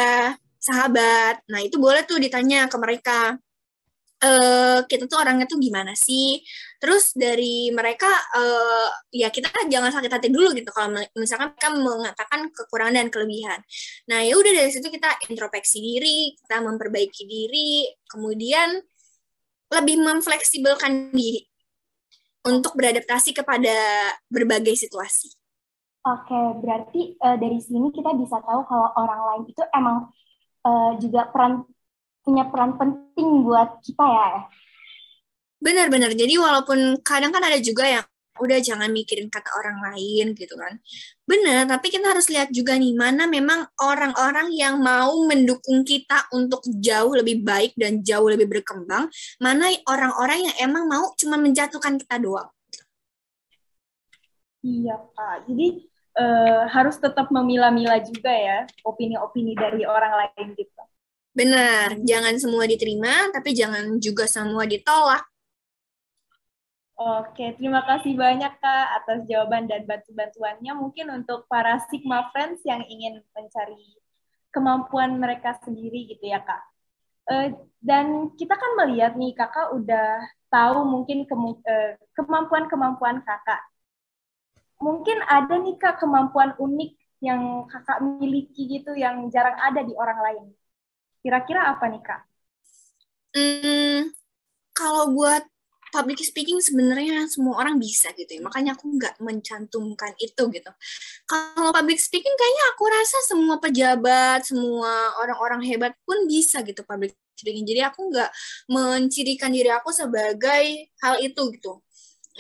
sahabat. 0.61 1.41
Nah 1.49 1.65
itu 1.65 1.81
boleh 1.81 2.05
tuh 2.05 2.21
ditanya 2.21 2.69
ke 2.69 2.77
mereka 2.77 3.41
eh 4.21 4.79
kita 4.85 5.09
tuh 5.09 5.17
orangnya 5.17 5.49
tuh 5.49 5.57
gimana 5.57 5.97
sih 5.97 6.45
terus 6.77 7.17
dari 7.17 7.73
mereka 7.73 8.09
eh 8.37 8.89
ya 9.25 9.33
kita 9.33 9.49
jangan 9.69 9.89
sakit 9.89 10.13
hati 10.13 10.29
dulu 10.29 10.53
gitu 10.53 10.69
kalau 10.73 10.93
misalkan 11.17 11.57
mereka 11.57 11.69
mengatakan 11.73 12.41
kekurangan 12.53 12.95
dan 13.01 13.09
kelebihan 13.09 13.61
nah 14.05 14.21
ya 14.21 14.37
udah 14.37 14.53
dari 14.53 14.69
situ 14.69 14.93
kita 14.93 15.09
introspeksi 15.33 15.81
diri 15.81 16.37
kita 16.37 16.61
memperbaiki 16.61 17.25
diri 17.25 17.89
kemudian 18.13 18.77
lebih 19.71 20.03
memfleksibelkan 20.03 21.15
diri 21.15 21.47
untuk 22.45 22.73
beradaptasi 22.77 23.37
kepada 23.37 23.77
berbagai 24.33 24.73
situasi. 24.77 25.31
Oke, 26.01 26.41
berarti 26.65 27.13
eh, 27.13 27.37
dari 27.37 27.61
sini 27.61 27.93
kita 27.93 28.17
bisa 28.17 28.41
tahu 28.41 28.65
kalau 28.65 28.89
orang 28.97 29.21
lain 29.21 29.43
itu 29.53 29.63
emang 29.77 30.09
eh, 30.65 30.93
juga 30.97 31.29
peran 31.29 31.69
punya 32.25 32.45
peran 32.49 32.77
penting 32.77 33.45
buat 33.45 33.81
kita 33.85 34.05
ya. 34.05 34.31
Benar-benar. 35.61 36.17
Jadi 36.17 36.35
walaupun 36.41 37.05
kadang 37.05 37.33
kan 37.33 37.45
ada 37.45 37.61
juga 37.61 37.85
yang 37.85 38.05
udah 38.41 38.59
jangan 38.65 38.89
mikirin 38.89 39.29
kata 39.29 39.53
orang 39.53 39.93
lain 39.93 40.33
gitu 40.33 40.57
kan. 40.57 40.81
Benar, 41.29 41.69
tapi 41.69 41.93
kita 41.93 42.11
harus 42.11 42.33
lihat 42.33 42.49
juga 42.51 42.75
nih 42.75 42.97
mana 42.97 43.29
memang 43.29 43.69
orang-orang 43.79 44.51
yang 44.57 44.81
mau 44.81 45.13
mendukung 45.29 45.85
kita 45.85 46.27
untuk 46.33 46.65
jauh 46.81 47.13
lebih 47.13 47.45
baik 47.45 47.77
dan 47.77 48.01
jauh 48.01 48.27
lebih 48.33 48.49
berkembang, 48.49 49.13
mana 49.39 49.69
orang-orang 49.87 50.49
yang 50.49 50.57
emang 50.73 50.89
mau 50.89 51.13
cuma 51.21 51.37
menjatuhkan 51.37 52.01
kita 52.01 52.17
doang. 52.17 52.49
Iya, 54.61 54.97
Kak. 55.17 55.49
Jadi 55.49 55.89
eh, 56.21 56.63
harus 56.69 56.97
tetap 57.01 57.29
memilah-milah 57.33 58.01
juga 58.05 58.33
ya 58.33 58.59
opini-opini 58.85 59.57
dari 59.57 59.85
orang 59.85 60.17
lain 60.17 60.57
gitu. 60.57 60.83
Benar, 61.31 61.95
jangan 62.03 62.35
semua 62.43 62.67
diterima, 62.67 63.31
tapi 63.31 63.55
jangan 63.55 64.03
juga 64.03 64.27
semua 64.27 64.67
ditolak. 64.67 65.23
Oke, 67.01 67.57
terima 67.57 67.81
kasih 67.87 68.13
banyak 68.13 68.61
Kak 68.61 68.87
atas 69.01 69.25
jawaban 69.25 69.65
dan 69.65 69.89
bantu-bantuannya. 69.89 70.69
Mungkin 70.77 71.09
untuk 71.09 71.49
para 71.49 71.81
Sigma 71.89 72.29
Friends 72.29 72.61
yang 72.69 72.85
ingin 72.85 73.25
mencari 73.33 73.97
kemampuan 74.53 75.17
mereka 75.17 75.57
sendiri 75.65 76.13
gitu 76.13 76.29
ya 76.29 76.45
Kak. 76.45 76.61
Eh, 77.31 77.57
dan 77.81 78.37
kita 78.37 78.53
kan 78.53 78.85
melihat 78.85 79.17
nih 79.17 79.33
Kakak 79.33 79.73
udah 79.81 80.29
tahu 80.53 80.85
mungkin 80.85 81.25
eh, 81.65 81.97
kemampuan-kemampuan 82.19 83.25
Kakak. 83.25 83.65
Mungkin 84.83 85.25
ada 85.25 85.57
nih 85.57 85.81
Kak 85.81 86.05
kemampuan 86.05 86.53
unik 86.61 86.93
yang 87.25 87.65
Kakak 87.65 88.05
miliki 88.05 88.69
gitu 88.69 88.93
yang 88.93 89.25
jarang 89.33 89.57
ada 89.57 89.81
di 89.81 89.97
orang 89.97 90.21
lain. 90.21 90.47
Kira-kira 91.21 91.73
apa 91.73 91.85
nih 91.93 92.03
Kak? 92.03 92.21
Hmm, 93.37 94.11
kalau 94.75 95.15
buat 95.15 95.47
public 95.91 96.23
speaking 96.23 96.63
sebenarnya 96.63 97.27
semua 97.27 97.59
orang 97.61 97.77
bisa 97.77 98.15
gitu 98.15 98.39
ya. 98.39 98.43
Makanya 98.43 98.79
aku 98.79 98.87
nggak 98.97 99.19
mencantumkan 99.21 100.15
itu 100.23 100.43
gitu. 100.51 100.71
Kalau 101.27 101.71
public 101.75 101.99
speaking 101.99 102.33
kayaknya 102.35 102.65
aku 102.75 102.85
rasa 102.89 103.19
semua 103.27 103.57
pejabat, 103.59 104.47
semua 104.47 105.15
orang-orang 105.21 105.63
hebat 105.67 105.93
pun 106.07 106.25
bisa 106.31 106.63
gitu 106.63 106.87
public 106.87 107.13
speaking. 107.37 107.67
Jadi 107.67 107.83
aku 107.85 108.09
nggak 108.09 108.31
mencirikan 108.71 109.51
diri 109.53 109.71
aku 109.71 109.91
sebagai 109.91 110.91
hal 111.03 111.19
itu 111.21 111.43
gitu. 111.59 111.83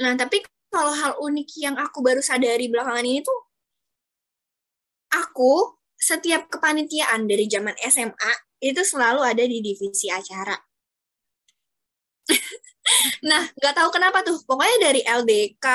Nah, 0.01 0.15
tapi 0.15 0.41
kalau 0.71 0.95
hal 0.95 1.13
unik 1.19 1.49
yang 1.59 1.77
aku 1.77 1.99
baru 2.01 2.23
sadari 2.23 2.71
belakangan 2.71 3.03
ini 3.03 3.21
tuh 3.27 3.39
aku 5.11 5.80
setiap 6.01 6.49
kepanitiaan 6.49 7.29
dari 7.29 7.45
zaman 7.45 7.77
SMA 7.85 8.33
itu 8.65 8.81
selalu 8.81 9.21
ada 9.21 9.45
di 9.45 9.61
divisi 9.61 10.09
acara. 10.09 10.57
nah, 13.29 13.45
nggak 13.53 13.75
tahu 13.77 13.89
kenapa 13.93 14.25
tuh. 14.25 14.41
Pokoknya 14.49 14.91
dari 14.91 15.05
LDK, 15.05 15.67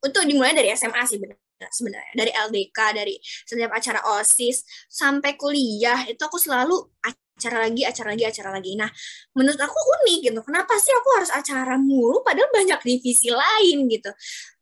untuk 0.00 0.24
dimulai 0.24 0.56
dari 0.56 0.72
SMA 0.72 1.04
sih 1.04 1.20
benar 1.20 1.36
sebenarnya. 1.68 2.12
Dari 2.16 2.32
LDK, 2.32 2.78
dari 2.96 3.14
setiap 3.20 3.72
acara 3.76 4.00
OSIS, 4.16 4.64
sampai 4.88 5.36
kuliah, 5.36 6.08
itu 6.08 6.20
aku 6.24 6.40
selalu 6.40 6.80
acara 7.04 7.68
lagi, 7.68 7.84
acara 7.84 8.16
lagi, 8.16 8.24
acara 8.24 8.48
lagi. 8.56 8.72
Nah, 8.80 8.88
menurut 9.36 9.60
aku 9.60 9.76
unik 9.76 10.18
gitu. 10.32 10.40
Kenapa 10.40 10.76
sih 10.80 10.92
aku 10.92 11.08
harus 11.20 11.30
acara 11.32 11.76
mulu, 11.76 12.24
padahal 12.24 12.48
banyak 12.48 12.80
divisi 12.80 13.28
lain 13.28 13.88
gitu 13.92 14.12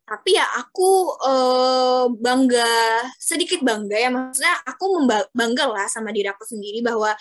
tapi 0.09 0.41
ya 0.41 0.47
aku 0.57 1.21
uh, 1.21 2.09
bangga 2.17 3.05
sedikit 3.21 3.61
bangga 3.61 3.97
ya 4.01 4.09
maksudnya 4.09 4.57
aku 4.65 5.05
bangga 5.37 5.65
lah 5.69 5.85
sama 5.93 6.09
diri 6.17 6.33
aku 6.33 6.49
sendiri 6.49 6.81
bahwa 6.81 7.13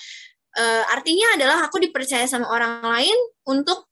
uh, 0.55 0.83
artinya 0.95 1.35
adalah 1.35 1.67
aku 1.67 1.83
dipercaya 1.83 2.23
sama 2.23 2.47
orang 2.47 2.79
lain 2.79 3.17
untuk 3.43 3.91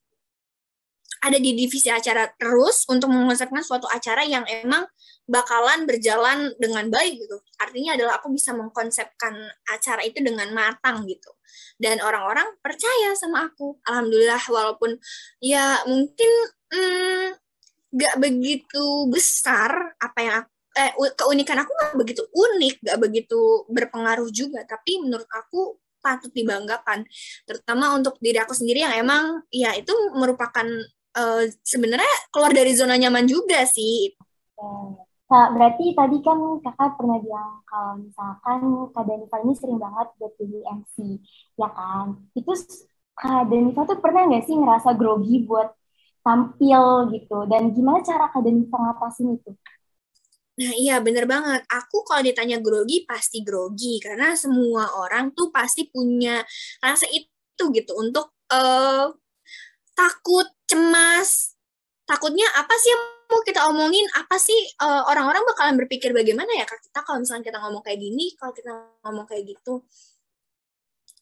ada 1.25 1.41
di 1.41 1.58
divisi 1.58 1.89
acara 1.89 2.29
terus 2.38 2.86
untuk 2.86 3.10
mengonsepkan 3.10 3.65
suatu 3.65 3.89
acara 3.89 4.21
yang 4.21 4.45
emang 4.45 4.86
bakalan 5.25 5.89
berjalan 5.89 6.53
dengan 6.62 6.86
baik 6.93 7.17
gitu. 7.17 7.41
Artinya 7.58 7.97
adalah 7.97 8.21
aku 8.21 8.29
bisa 8.29 8.53
mengkonsepkan 8.53 9.34
acara 9.73 10.05
itu 10.05 10.21
dengan 10.21 10.53
matang 10.53 11.01
gitu. 11.10 11.34
Dan 11.81 11.97
orang-orang 11.97 12.45
percaya 12.62 13.17
sama 13.17 13.49
aku. 13.49 13.81
Alhamdulillah 13.89 14.43
walaupun 14.45 15.01
ya 15.41 15.81
mungkin 15.89 16.31
hmm, 16.69 17.44
gak 17.95 18.15
begitu 18.19 19.08
besar 19.08 19.95
apa 19.97 20.19
yang 20.19 20.36
aku, 20.43 20.51
eh, 20.75 20.91
keunikan 21.15 21.58
aku 21.63 21.71
gak 21.71 21.95
begitu 21.95 22.21
unik, 22.27 22.75
gak 22.84 22.99
begitu 22.99 23.39
berpengaruh 23.71 24.27
juga. 24.29 24.67
Tapi 24.67 24.99
menurut 24.99 25.27
aku 25.31 25.79
patut 26.03 26.29
dibanggakan, 26.36 27.08
terutama 27.49 27.97
untuk 27.97 28.19
diri 28.21 28.38
aku 28.38 28.53
sendiri 28.53 28.86
yang 28.86 28.93
emang 28.93 29.41
ya 29.49 29.73
itu 29.73 29.89
merupakan 30.13 30.67
uh, 31.17 31.43
sebenarnya 31.65 32.13
keluar 32.29 32.53
dari 32.53 32.77
zona 32.77 32.93
nyaman 32.93 33.25
juga 33.25 33.65
sih. 33.65 34.13
Nah, 35.25 35.49
berarti 35.49 35.97
tadi 35.97 36.21
kan 36.21 36.38
kakak 36.62 37.01
pernah 37.01 37.17
bilang 37.17 37.65
kalau 37.65 37.97
misalkan 37.97 38.62
Kak 38.93 39.03
Danifa 39.10 39.38
ini 39.41 39.53
sering 39.58 39.81
banget 39.81 40.08
buat 40.21 40.34
jadi 40.38 40.60
MC, 40.86 40.95
ya 41.58 41.69
kan? 41.73 42.29
Itu 42.38 42.53
Kak 43.17 43.49
Danifa 43.49 43.89
tuh 43.89 43.97
pernah 43.97 44.29
nggak 44.29 44.45
sih 44.45 44.53
ngerasa 44.53 44.93
grogi 44.93 45.41
buat 45.49 45.73
tampil 46.25 47.13
gitu 47.13 47.45
dan 47.45 47.69
gimana 47.69 48.01
cara 48.01 48.25
kalian 48.33 48.65
bisa 48.65 48.75
ngatasin 48.81 49.38
itu 49.38 49.53
Nah 50.55 50.71
iya 50.79 51.03
bener 51.03 51.27
banget. 51.27 51.67
Aku 51.67 52.07
kalau 52.07 52.23
ditanya 52.23 52.63
grogi 52.63 53.03
pasti 53.03 53.43
grogi 53.43 53.99
karena 53.99 54.39
semua 54.39 54.88
orang 54.95 55.35
tuh 55.35 55.51
pasti 55.51 55.91
punya 55.91 56.39
rasa 56.79 57.11
itu 57.11 57.63
gitu 57.75 57.91
untuk 57.99 58.31
uh, 58.55 59.11
takut, 59.91 60.47
cemas. 60.67 61.59
Takutnya 62.07 62.47
apa 62.55 62.71
sih 62.79 62.89
yang 62.93 63.03
mau 63.27 63.41
kita 63.43 63.67
omongin? 63.67 64.07
Apa 64.15 64.39
sih 64.39 64.55
uh, 64.79 65.03
orang-orang 65.11 65.43
bakalan 65.43 65.75
berpikir 65.75 66.15
bagaimana 66.15 66.47
ya 66.55 66.63
kak 66.63 66.79
kita 66.79 66.99
kalau 67.03 67.19
misalnya 67.19 67.43
kita 67.51 67.59
ngomong 67.59 67.83
kayak 67.83 67.99
gini, 67.99 68.25
kalau 68.39 68.53
kita 68.55 68.71
ngomong 69.03 69.25
kayak 69.27 69.43
gitu. 69.51 69.83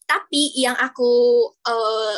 Tapi 0.05 0.53
yang 0.61 0.77
aku 0.77 1.09
uh, 1.65 2.17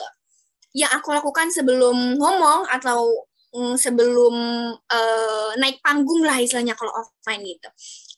yang 0.75 0.91
aku 0.91 1.15
lakukan 1.15 1.47
sebelum 1.55 2.19
ngomong 2.19 2.67
atau 2.67 3.23
mm, 3.55 3.79
sebelum 3.79 4.35
uh, 4.75 5.51
naik 5.55 5.79
panggung 5.79 6.27
lah 6.27 6.35
istilahnya 6.35 6.75
kalau 6.75 6.91
offline 6.91 7.41
gitu. 7.47 7.71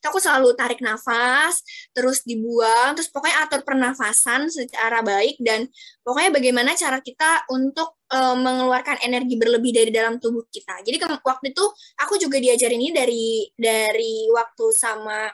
aku 0.08 0.24
selalu 0.24 0.56
tarik 0.56 0.80
nafas, 0.80 1.60
terus 1.92 2.24
dibuang, 2.24 2.96
terus 2.96 3.12
pokoknya 3.12 3.44
atur 3.44 3.62
pernafasan 3.68 4.48
secara 4.48 5.04
baik 5.04 5.36
dan 5.44 5.68
pokoknya 6.00 6.32
bagaimana 6.32 6.72
cara 6.80 7.04
kita 7.04 7.44
untuk 7.52 8.00
uh, 8.16 8.38
mengeluarkan 8.40 9.04
energi 9.04 9.36
berlebih 9.36 9.76
dari 9.76 9.92
dalam 9.92 10.16
tubuh 10.16 10.48
kita. 10.48 10.80
Jadi 10.80 11.04
waktu 11.04 11.52
itu 11.52 11.66
aku 12.00 12.16
juga 12.24 12.40
diajarin 12.40 12.80
ini 12.80 12.92
dari 12.96 13.28
dari 13.52 14.32
waktu 14.32 14.66
sama 14.72 15.28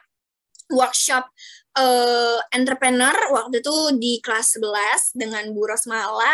workshop 0.73 1.29
uh, 1.77 2.39
entrepreneur 2.53 3.13
waktu 3.33 3.62
itu 3.62 3.75
di 3.97 4.13
kelas 4.21 4.57
11 4.57 5.17
dengan 5.17 5.43
Bu 5.53 5.65
Rosmala. 5.69 6.33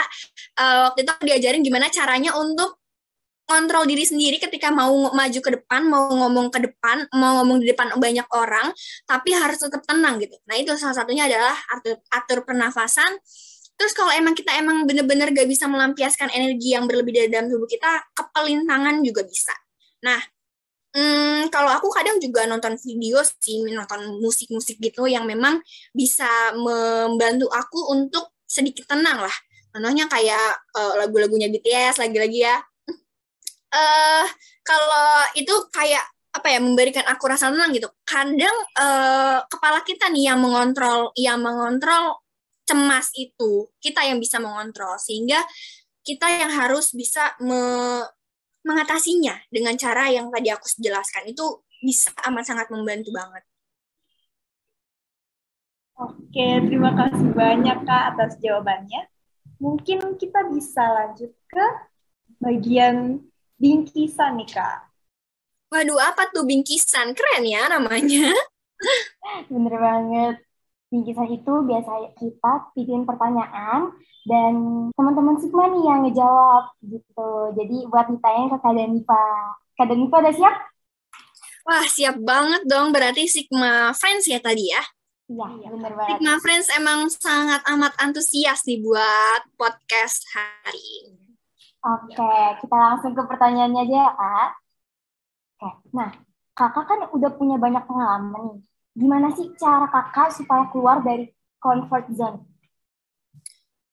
Uh, 0.55 0.91
waktu 0.91 1.03
itu 1.03 1.11
diajarin 1.23 1.61
gimana 1.63 1.87
caranya 1.91 2.35
untuk 2.35 2.79
kontrol 3.49 3.89
diri 3.89 4.05
sendiri 4.05 4.37
ketika 4.37 4.69
mau 4.69 5.09
maju 5.09 5.39
ke 5.41 5.51
depan, 5.57 5.81
mau 5.89 6.05
ngomong 6.13 6.53
ke 6.53 6.69
depan, 6.69 7.09
mau 7.17 7.41
ngomong 7.41 7.65
di 7.65 7.73
depan 7.73 7.97
banyak 7.97 8.29
orang, 8.37 8.69
tapi 9.09 9.33
harus 9.33 9.57
tetap 9.57 9.81
tenang 9.89 10.21
gitu. 10.21 10.37
Nah 10.45 10.53
itu 10.53 10.69
salah 10.77 10.93
satunya 10.93 11.25
adalah 11.25 11.57
atur, 11.73 11.97
atur 12.13 12.45
pernafasan. 12.45 13.17
Terus 13.73 13.97
kalau 13.97 14.13
emang 14.13 14.37
kita 14.37 14.53
emang 14.59 14.85
bener-bener 14.85 15.33
gak 15.33 15.49
bisa 15.49 15.65
melampiaskan 15.65 16.29
energi 16.29 16.77
yang 16.77 16.85
berlebih 16.85 17.15
dari 17.15 17.29
dalam 17.31 17.49
tubuh 17.49 17.65
kita, 17.65 18.11
kepelin 18.13 18.69
tangan 18.69 19.01
juga 19.01 19.25
bisa. 19.25 19.55
Nah, 20.05 20.19
Hmm, 20.89 21.45
kalau 21.53 21.69
aku 21.69 21.93
kadang 21.93 22.17
juga 22.17 22.49
nonton 22.49 22.73
video 22.81 23.21
sih, 23.21 23.61
nonton 23.69 24.17
musik-musik 24.17 24.81
gitu 24.81 25.05
yang 25.05 25.29
memang 25.29 25.61
bisa 25.93 26.25
membantu 26.57 27.45
aku 27.53 27.93
untuk 27.93 28.33
sedikit 28.49 28.89
tenang 28.89 29.21
lah. 29.21 29.35
Contohnya 29.69 30.09
kayak 30.09 30.65
uh, 30.73 30.97
lagu-lagunya 30.97 31.45
BTS 31.53 32.01
lagi-lagi 32.01 32.41
ya. 32.41 32.57
Uh, 33.69 34.25
kalau 34.65 35.29
itu 35.37 35.53
kayak 35.69 36.01
apa 36.33 36.57
ya 36.57 36.57
memberikan 36.57 37.05
aku 37.05 37.29
rasa 37.29 37.53
tenang 37.53 37.69
gitu. 37.69 37.85
Kadang 38.01 38.57
uh, 38.81 39.45
kepala 39.45 39.85
kita 39.85 40.09
nih 40.09 40.33
yang 40.33 40.41
mengontrol, 40.41 41.13
yang 41.13 41.37
mengontrol 41.37 42.17
cemas 42.65 43.13
itu 43.17 43.69
kita 43.81 44.05
yang 44.05 44.21
bisa 44.21 44.37
mengontrol 44.37 44.97
sehingga 45.01 45.41
kita 46.05 46.29
yang 46.29 46.53
harus 46.53 46.93
bisa 46.93 47.33
me 47.41 48.01
mengatasinya 48.69 49.49
dengan 49.49 49.73
cara 49.73 50.13
yang 50.13 50.29
tadi 50.29 50.53
aku 50.53 50.69
jelaskan 50.77 51.33
itu 51.33 51.65
bisa 51.81 52.13
amat 52.29 52.45
sangat 52.45 52.69
membantu 52.69 53.09
banget. 53.09 53.41
Oke, 55.99 56.47
terima 56.63 56.95
kasih 56.95 57.33
banyak 57.35 57.77
Kak 57.83 58.03
atas 58.15 58.39
jawabannya. 58.39 59.09
Mungkin 59.59 60.15
kita 60.15 60.47
bisa 60.47 60.79
lanjut 60.85 61.33
ke 61.51 61.65
bagian 62.39 63.19
bingkisan 63.59 64.39
nih 64.39 64.47
Kak. 64.47 64.87
Waduh, 65.69 65.99
apa 65.99 66.31
tuh 66.31 66.47
bingkisan? 66.47 67.11
Keren 67.11 67.43
ya 67.43 67.67
namanya. 67.67 68.31
Bener 69.51 69.75
banget. 69.75 70.35
Bingkisan 70.89 71.29
itu 71.29 71.53
biasa 71.69 72.17
kita 72.17 72.53
bikin 72.73 73.05
pertanyaan 73.05 73.93
dan 74.25 74.53
teman-teman 74.97 75.37
Sigma 75.37 75.69
nih 75.69 75.85
yang 75.85 76.01
ngejawab 76.01 76.73
gitu. 76.81 77.29
Jadi 77.53 77.77
buat 77.85 78.09
ditanya 78.09 78.45
ke 78.53 78.57
Kak 78.57 78.73
Danifa. 78.73 79.25
Kak 79.77 79.85
Danifa 79.85 80.15
udah 80.17 80.33
siap? 80.33 80.55
Wah, 81.69 81.85
siap 81.85 82.17
banget 82.25 82.65
dong. 82.65 82.89
Berarti 82.89 83.29
Sigma 83.29 83.93
Friends 83.93 84.25
ya 84.25 84.41
tadi 84.41 84.73
ya? 84.73 84.81
Iya, 85.29 85.69
bener 85.69 85.93
banget. 85.93 86.17
Sigma 86.17 86.33
Friends 86.41 86.67
emang 86.73 87.05
sangat 87.13 87.61
amat 87.69 87.93
antusias 88.01 88.65
nih 88.65 88.81
buat 88.81 89.41
podcast 89.61 90.25
hari 90.33 90.81
ini. 91.05 91.37
Oke, 91.85 92.33
kita 92.65 92.75
langsung 92.75 93.13
ke 93.13 93.23
pertanyaannya 93.29 93.81
aja 93.85 93.93
ya, 93.93 94.09
Kak. 94.17 94.49
Oke, 95.61 95.69
nah, 95.93 96.09
kakak 96.57 96.85
kan 96.89 96.99
udah 97.13 97.31
punya 97.37 97.61
banyak 97.61 97.85
pengalaman 97.85 98.41
nih 98.57 98.68
gimana 98.99 99.31
sih 99.31 99.47
cara 99.55 99.87
kakak 99.87 100.35
supaya 100.35 100.67
keluar 100.75 100.99
dari 100.99 101.31
comfort 101.63 102.11
zone? 102.11 102.43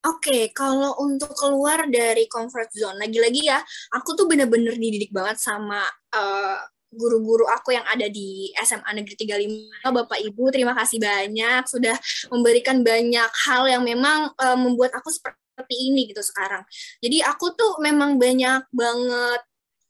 Oke, 0.06 0.30
okay, 0.30 0.42
kalau 0.54 0.94
untuk 1.02 1.34
keluar 1.34 1.86
dari 1.90 2.30
comfort 2.30 2.70
zone, 2.70 2.98
lagi-lagi 2.98 3.42
ya, 3.46 3.58
aku 3.90 4.14
tuh 4.14 4.30
bener-bener 4.30 4.74
dididik 4.78 5.10
banget 5.10 5.42
sama 5.42 5.82
uh, 6.14 6.58
guru-guru 6.94 7.42
aku 7.50 7.74
yang 7.74 7.82
ada 7.90 8.06
di 8.06 8.54
SMA 8.62 8.86
Negeri 9.02 9.18
35. 9.18 9.82
Bapak 9.90 10.18
Ibu, 10.22 10.54
terima 10.54 10.78
kasih 10.78 11.02
banyak 11.02 11.66
sudah 11.66 11.98
memberikan 12.30 12.86
banyak 12.86 13.30
hal 13.50 13.66
yang 13.66 13.82
memang 13.82 14.30
uh, 14.38 14.54
membuat 14.54 14.94
aku 14.94 15.10
seperti 15.10 15.74
ini 15.74 16.06
gitu 16.06 16.22
sekarang. 16.22 16.62
Jadi 17.02 17.26
aku 17.26 17.58
tuh 17.58 17.82
memang 17.82 18.14
banyak 18.14 18.62
banget 18.70 19.40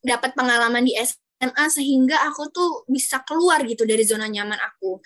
dapat 0.01 0.33
pengalaman 0.33 0.81
di 0.81 0.97
SMA 0.97 1.26
SMA 1.37 1.65
sehingga 1.69 2.17
aku 2.25 2.49
tuh 2.49 2.69
bisa 2.89 3.21
keluar 3.21 3.61
gitu 3.63 3.85
dari 3.85 4.01
zona 4.01 4.25
nyaman 4.25 4.57
aku. 4.57 4.97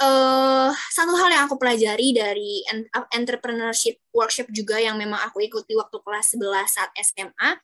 Uh, 0.00 0.72
satu 0.88 1.12
hal 1.12 1.28
yang 1.28 1.44
aku 1.44 1.60
pelajari 1.60 2.16
dari 2.16 2.64
entrepreneurship 3.12 4.00
workshop 4.16 4.48
juga 4.48 4.80
yang 4.80 4.96
memang 4.96 5.20
aku 5.28 5.44
ikuti 5.44 5.76
waktu 5.76 6.00
kelas 6.00 6.40
11 6.40 6.64
saat 6.64 6.90
SMA. 7.04 7.60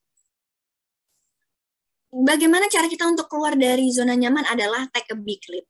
Bagaimana 2.12 2.68
cara 2.68 2.92
kita 2.92 3.09
untuk 3.09 3.32
keluar 3.32 3.56
dari 3.56 3.88
zona 3.88 4.12
nyaman 4.12 4.44
adalah 4.44 4.85
take 4.92 5.09
a 5.12 5.16
big 5.16 5.40
leap. 5.48 5.64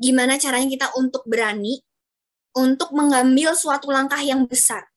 Gimana 0.00 0.40
caranya 0.40 0.68
kita 0.72 0.86
untuk 0.96 1.28
berani 1.28 1.84
untuk 2.56 2.96
mengambil 2.96 3.52
suatu 3.52 3.92
langkah 3.92 4.20
yang 4.24 4.48
besar. 4.48 4.88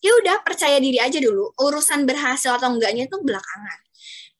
Ya 0.00 0.12
udah 0.20 0.40
percaya 0.40 0.80
diri 0.80 1.00
aja 1.00 1.20
dulu. 1.20 1.52
Urusan 1.60 2.08
berhasil 2.08 2.52
atau 2.52 2.72
enggaknya 2.72 3.08
itu 3.08 3.16
belakangan 3.20 3.84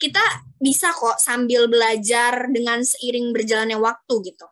kita 0.00 0.22
bisa 0.58 0.90
kok 0.92 1.16
sambil 1.22 1.70
belajar 1.70 2.50
dengan 2.50 2.82
seiring 2.82 3.30
berjalannya 3.30 3.78
waktu 3.78 4.14
gitu. 4.32 4.46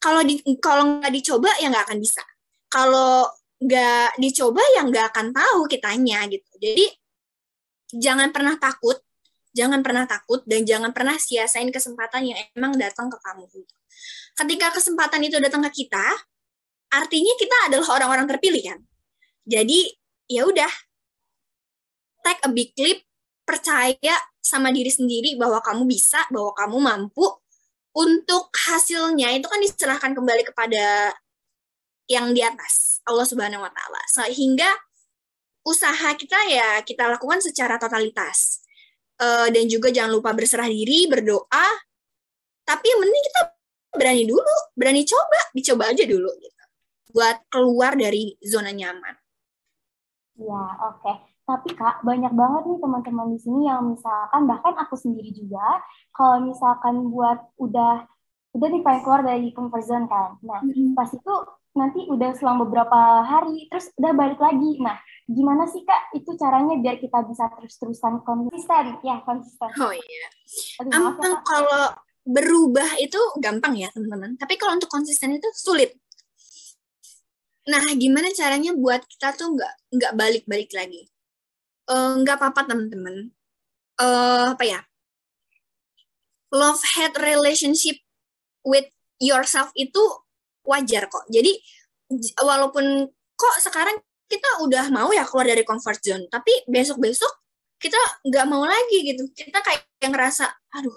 kalau 0.00 0.24
di 0.24 0.40
kalau 0.64 0.96
nggak 0.96 1.12
dicoba 1.12 1.52
ya 1.60 1.68
nggak 1.68 1.84
akan 1.92 2.00
bisa. 2.00 2.24
Kalau 2.72 3.28
nggak 3.60 4.16
dicoba 4.16 4.62
ya 4.76 4.82
nggak 4.88 5.06
akan 5.12 5.26
tahu 5.36 5.68
kitanya 5.68 6.24
gitu. 6.32 6.48
Jadi 6.56 6.88
jangan 7.92 8.32
pernah 8.32 8.56
takut 8.56 8.96
jangan 9.50 9.82
pernah 9.82 10.06
takut 10.06 10.42
dan 10.46 10.62
jangan 10.62 10.94
pernah 10.94 11.18
sia-siain 11.18 11.74
kesempatan 11.74 12.22
yang 12.22 12.38
emang 12.54 12.78
datang 12.78 13.10
ke 13.10 13.18
kamu. 13.18 13.44
Ketika 14.38 14.66
kesempatan 14.74 15.20
itu 15.26 15.36
datang 15.42 15.66
ke 15.68 15.84
kita 15.84 16.06
artinya 16.90 17.34
kita 17.38 17.56
adalah 17.70 17.88
orang-orang 17.98 18.26
terpilih 18.30 18.62
kan? 18.62 18.78
Jadi 19.46 19.90
ya 20.30 20.46
udah 20.46 20.70
take 22.22 22.42
a 22.46 22.50
big 22.50 22.70
leap 22.78 23.02
percaya 23.50 24.14
sama 24.38 24.70
diri 24.70 24.94
sendiri 24.94 25.34
bahwa 25.34 25.58
kamu 25.58 25.90
bisa 25.90 26.22
bahwa 26.30 26.54
kamu 26.54 26.78
mampu 26.78 27.26
untuk 27.90 28.54
hasilnya 28.54 29.34
itu 29.34 29.50
kan 29.50 29.58
diserahkan 29.58 30.14
kembali 30.14 30.46
kepada 30.46 31.10
yang 32.06 32.30
di 32.30 32.42
atas 32.42 33.02
Allah 33.02 33.26
Subhanahu 33.26 33.66
wa 33.66 33.70
taala. 33.74 34.02
Sehingga 34.06 34.70
usaha 35.66 36.14
kita 36.14 36.38
ya 36.46 36.78
kita 36.86 37.10
lakukan 37.10 37.42
secara 37.42 37.74
totalitas. 37.76 38.62
Uh, 39.20 39.52
dan 39.52 39.68
juga 39.68 39.92
jangan 39.92 40.16
lupa 40.16 40.32
berserah 40.32 40.64
diri, 40.64 41.04
berdoa. 41.04 41.68
Tapi 42.64 42.86
yang 42.88 43.00
penting 43.04 43.24
kita 43.28 43.40
berani 43.92 44.24
dulu, 44.24 44.56
berani 44.72 45.02
coba, 45.04 45.40
dicoba 45.52 45.92
aja 45.92 46.04
dulu 46.08 46.30
gitu. 46.40 46.64
Buat 47.12 47.44
keluar 47.52 48.00
dari 48.00 48.32
zona 48.40 48.72
nyaman. 48.72 49.12
Ya, 50.40 50.62
oke. 50.88 51.04
Okay. 51.04 51.16
Tapi 51.50 51.74
Kak, 51.74 52.06
banyak 52.06 52.30
banget 52.30 52.62
nih 52.70 52.78
teman-teman 52.78 53.26
di 53.34 53.38
sini 53.42 53.66
yang 53.66 53.82
misalkan 53.90 54.46
bahkan 54.46 54.74
aku 54.78 54.94
sendiri 54.94 55.34
juga 55.34 55.82
kalau 56.14 56.46
misalkan 56.46 57.10
buat 57.10 57.42
udah 57.58 58.06
udah 58.54 58.68
nih 58.70 58.82
pengen 58.86 59.02
keluar 59.02 59.22
dari 59.26 59.50
comfort 59.50 59.82
zone 59.82 60.06
kan. 60.06 60.38
Nah, 60.46 60.62
mm-hmm. 60.62 60.94
pas 60.94 61.10
itu 61.10 61.34
nanti 61.74 62.06
udah 62.06 62.30
selang 62.38 62.62
beberapa 62.62 63.22
hari 63.26 63.66
terus 63.66 63.90
udah 63.98 64.14
balik 64.14 64.38
lagi. 64.38 64.78
Nah, 64.78 64.94
gimana 65.26 65.66
sih 65.66 65.82
Kak 65.82 66.14
itu 66.14 66.38
caranya 66.38 66.78
biar 66.78 67.02
kita 67.02 67.18
bisa 67.26 67.50
terus-terusan 67.58 68.22
konsisten? 68.22 69.02
Ya, 69.02 69.18
konsisten. 69.26 69.70
Oh 69.74 69.90
iya. 69.90 70.26
Aduh, 70.86 71.18
ya, 71.18 71.34
kalau 71.42 71.84
berubah 72.26 72.94
itu 73.02 73.18
gampang 73.42 73.74
ya, 73.74 73.90
teman-teman. 73.90 74.38
Tapi 74.38 74.54
kalau 74.54 74.78
untuk 74.78 74.90
konsisten 74.90 75.34
itu 75.34 75.50
sulit. 75.54 75.98
Nah, 77.66 77.82
gimana 77.98 78.30
caranya 78.34 78.70
buat 78.74 79.02
kita 79.06 79.34
tuh 79.34 79.54
nggak 79.54 79.74
nggak 79.98 80.12
balik-balik 80.14 80.70
lagi? 80.74 81.10
Eh, 81.90 82.12
nggak 82.22 82.36
uh, 82.38 82.40
apa-apa 82.46 82.70
teman-teman. 82.70 83.34
Uh, 83.98 84.54
apa 84.54 84.62
ya? 84.62 84.80
Love 86.54 86.82
hate 86.94 87.18
relationship 87.18 87.98
with 88.62 88.86
yourself 89.18 89.74
itu 89.74 89.98
wajar 90.62 91.10
kok. 91.10 91.26
Jadi 91.26 91.58
walaupun 92.38 93.10
kok 93.34 93.56
sekarang 93.58 93.98
kita 94.30 94.62
udah 94.62 94.86
mau 94.94 95.10
ya 95.10 95.26
keluar 95.26 95.50
dari 95.50 95.66
comfort 95.66 95.98
zone 95.98 96.30
tapi 96.30 96.54
besok 96.70 97.02
besok 97.02 97.30
kita 97.82 97.98
nggak 98.22 98.46
mau 98.46 98.62
lagi 98.62 99.10
gitu. 99.10 99.26
Kita 99.34 99.58
kayak 99.58 99.90
yang 99.98 100.14
ngerasa 100.14 100.46
aduh 100.78 100.94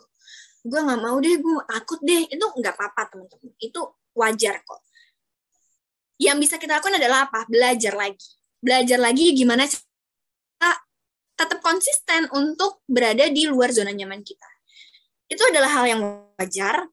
gue 0.63 0.79
nggak 0.79 1.01
mau 1.01 1.17
deh 1.17 1.41
gue 1.41 1.53
takut 1.73 1.99
deh. 2.05 2.21
Itu 2.29 2.45
nggak 2.53 2.73
apa-apa 2.77 3.01
teman-teman. 3.09 3.49
Itu 3.57 3.97
wajar 4.13 4.61
kok. 4.61 4.85
Yang 6.21 6.37
bisa 6.45 6.55
kita 6.61 6.77
lakukan 6.77 7.01
adalah 7.01 7.25
apa? 7.25 7.49
Belajar 7.49 7.97
lagi. 7.97 8.29
Belajar 8.61 9.01
lagi 9.01 9.33
gimana 9.33 9.65
tetap 11.33 11.59
konsisten 11.65 12.29
untuk 12.31 12.85
berada 12.85 13.25
di 13.29 13.49
luar 13.49 13.73
zona 13.73 13.89
nyaman 13.89 14.21
kita. 14.21 14.49
Itu 15.27 15.41
adalah 15.49 15.81
hal 15.81 15.85
yang 15.89 16.01
wajar, 16.37 16.85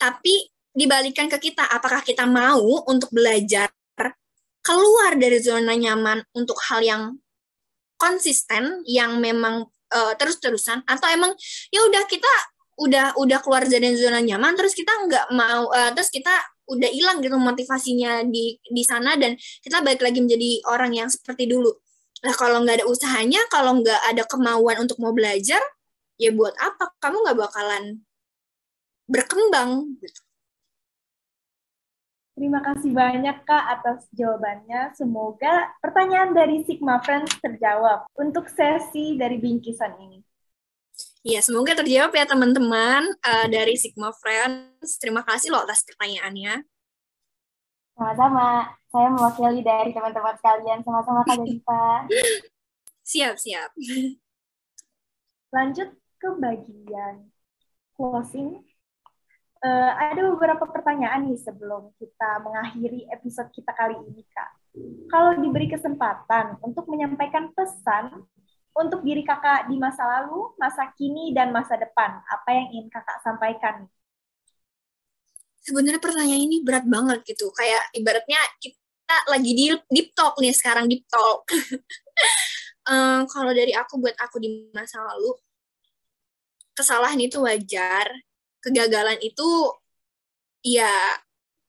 tapi 0.00 0.50
dibalikan 0.74 1.30
ke 1.30 1.38
kita, 1.38 1.68
apakah 1.68 2.02
kita 2.02 2.26
mau 2.26 2.82
untuk 2.88 3.12
belajar 3.12 3.70
keluar 4.62 5.18
dari 5.18 5.42
zona 5.42 5.74
nyaman 5.74 6.22
untuk 6.38 6.56
hal 6.70 6.80
yang 6.82 7.02
konsisten, 7.98 8.82
yang 8.86 9.18
memang 9.18 9.66
uh, 9.94 10.12
terus-terusan, 10.18 10.86
atau 10.86 11.06
emang 11.10 11.34
ya 11.70 11.82
udah 11.86 12.02
kita 12.06 12.32
udah 12.78 13.14
udah 13.18 13.38
keluar 13.42 13.66
dari 13.66 13.94
zona 13.94 14.22
nyaman, 14.22 14.54
terus 14.58 14.74
kita 14.74 14.90
nggak 15.06 15.26
mau, 15.34 15.70
uh, 15.70 15.90
terus 15.94 16.10
kita 16.10 16.32
udah 16.66 16.90
hilang 16.90 17.18
gitu 17.20 17.36
motivasinya 17.36 18.22
di 18.26 18.56
di 18.62 18.82
sana 18.86 19.18
dan 19.18 19.34
kita 19.36 19.82
balik 19.82 20.00
lagi 20.00 20.22
menjadi 20.22 20.62
orang 20.70 20.94
yang 20.94 21.08
seperti 21.10 21.50
dulu 21.50 21.74
Nah, 22.22 22.34
kalau 22.38 22.62
nggak 22.62 22.82
ada 22.82 22.86
usahanya, 22.86 23.42
kalau 23.50 23.82
nggak 23.82 23.98
ada 24.06 24.22
kemauan 24.30 24.86
untuk 24.86 25.02
mau 25.02 25.10
belajar, 25.10 25.58
ya 26.14 26.30
buat 26.30 26.54
apa? 26.62 26.94
Kamu 27.02 27.26
nggak 27.26 27.38
bakalan 27.38 27.98
berkembang. 29.10 29.98
Terima 32.32 32.64
kasih 32.64 32.96
banyak 32.96 33.44
Kak 33.44 33.64
atas 33.76 34.08
jawabannya. 34.16 34.96
Semoga 34.96 35.68
pertanyaan 35.84 36.32
dari 36.32 36.64
Sigma 36.64 37.02
Friends 37.04 37.36
terjawab 37.44 38.08
untuk 38.16 38.48
sesi 38.48 39.20
dari 39.20 39.36
bingkisan 39.36 39.92
ini. 40.00 40.18
Ya, 41.22 41.38
semoga 41.38 41.76
terjawab 41.76 42.10
ya 42.16 42.24
teman-teman 42.26 43.04
uh, 43.20 43.46
dari 43.46 43.76
Sigma 43.76 44.10
Friends. 44.16 44.96
Terima 44.96 45.22
kasih 45.22 45.52
loh 45.52 45.62
atas 45.62 45.84
pertanyaannya. 45.86 46.66
Sama-sama. 47.94 48.74
Saya 48.92 49.08
mewakili 49.08 49.64
dari 49.64 49.90
teman-teman 49.96 50.36
sekalian. 50.36 50.84
Sama-sama 50.84 51.24
Kak 51.24 51.40
Diva. 51.40 52.04
Siap, 53.12 53.34
siap. 53.34 53.74
Lanjut 55.50 55.90
ke 56.22 56.28
bagian 56.38 57.28
closing. 57.98 58.62
Uh, 59.58 59.90
ada 59.98 60.22
beberapa 60.32 60.70
pertanyaan 60.70 61.26
nih 61.26 61.38
sebelum 61.38 61.90
kita 61.98 62.40
mengakhiri 62.46 63.10
episode 63.10 63.50
kita 63.50 63.74
kali 63.74 63.98
ini, 64.06 64.22
Kak. 64.30 64.50
Kalau 65.10 65.34
diberi 65.34 65.66
kesempatan 65.66 66.62
untuk 66.62 66.86
menyampaikan 66.86 67.50
pesan 67.52 68.22
untuk 68.72 69.02
diri 69.02 69.26
kakak 69.26 69.66
di 69.66 69.76
masa 69.82 70.06
lalu, 70.06 70.54
masa 70.56 70.94
kini, 70.94 71.34
dan 71.34 71.50
masa 71.50 71.74
depan, 71.74 72.22
apa 72.22 72.48
yang 72.54 72.70
ingin 72.70 72.86
kakak 72.86 73.18
sampaikan? 73.26 73.90
sebenarnya 75.62 76.02
pertanyaan 76.02 76.42
ini 76.42 76.56
berat 76.66 76.84
banget 76.90 77.22
gitu 77.22 77.54
kayak 77.54 77.82
ibaratnya 77.94 78.40
kita 78.58 78.81
lagi 79.28 79.52
di 79.52 79.70
deep 79.92 80.12
talk 80.16 80.36
nih 80.40 80.54
sekarang 80.54 80.88
deep 80.88 81.04
talk. 81.06 81.46
Um, 82.88 83.24
kalau 83.32 83.52
dari 83.52 83.72
aku 83.76 84.00
buat 84.00 84.16
aku 84.18 84.42
di 84.42 84.70
masa 84.74 85.02
lalu 85.02 85.36
kesalahan 86.72 87.20
itu 87.20 87.36
wajar 87.44 88.08
kegagalan 88.64 89.20
itu 89.20 89.44
ya 90.64 90.88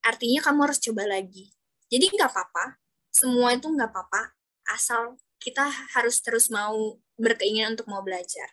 artinya 0.06 0.40
kamu 0.46 0.60
harus 0.70 0.80
coba 0.80 1.04
lagi. 1.10 1.52
Jadi 1.90 2.14
nggak 2.14 2.32
apa-apa 2.32 2.80
semua 3.14 3.54
itu 3.54 3.70
nggak 3.70 3.90
apa-apa 3.94 4.34
asal 4.74 5.20
kita 5.38 5.68
harus 5.94 6.24
terus 6.24 6.48
mau 6.50 6.98
berkeinginan 7.20 7.76
untuk 7.76 7.92
mau 7.92 8.02
belajar. 8.02 8.48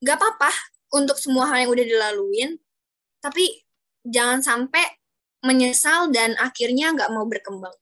Nggak 0.00 0.16
apa-apa 0.16 0.50
untuk 0.94 1.18
semua 1.18 1.50
hal 1.50 1.66
yang 1.66 1.72
udah 1.74 1.86
dilaluin 1.86 2.50
tapi 3.20 3.64
jangan 4.04 4.44
sampai 4.44 4.84
menyesal 5.44 6.08
dan 6.08 6.32
akhirnya 6.40 6.96
nggak 6.96 7.12
mau 7.12 7.28
berkembang. 7.28 7.76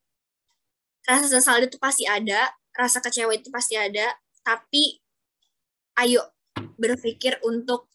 Rasa 1.07 1.31
sesal 1.31 1.62
itu 1.62 1.79
pasti 1.79 2.05
ada, 2.05 2.51
rasa 2.75 2.98
kecewa 2.98 3.31
itu 3.35 3.48
pasti 3.55 3.79
ada, 3.79 4.11
tapi 4.42 4.98
ayo 6.03 6.27
berpikir 6.75 7.38
untuk 7.46 7.87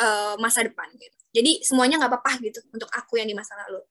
uh, 0.00 0.36
masa 0.36 0.64
depan 0.68 0.88
gitu. 1.00 1.18
Jadi 1.34 1.64
semuanya 1.66 1.98
nggak 1.98 2.12
apa-apa 2.12 2.32
gitu 2.44 2.60
untuk 2.70 2.88
aku 2.92 3.18
yang 3.18 3.26
di 3.26 3.34
masa 3.34 3.56
lalu. 3.66 3.82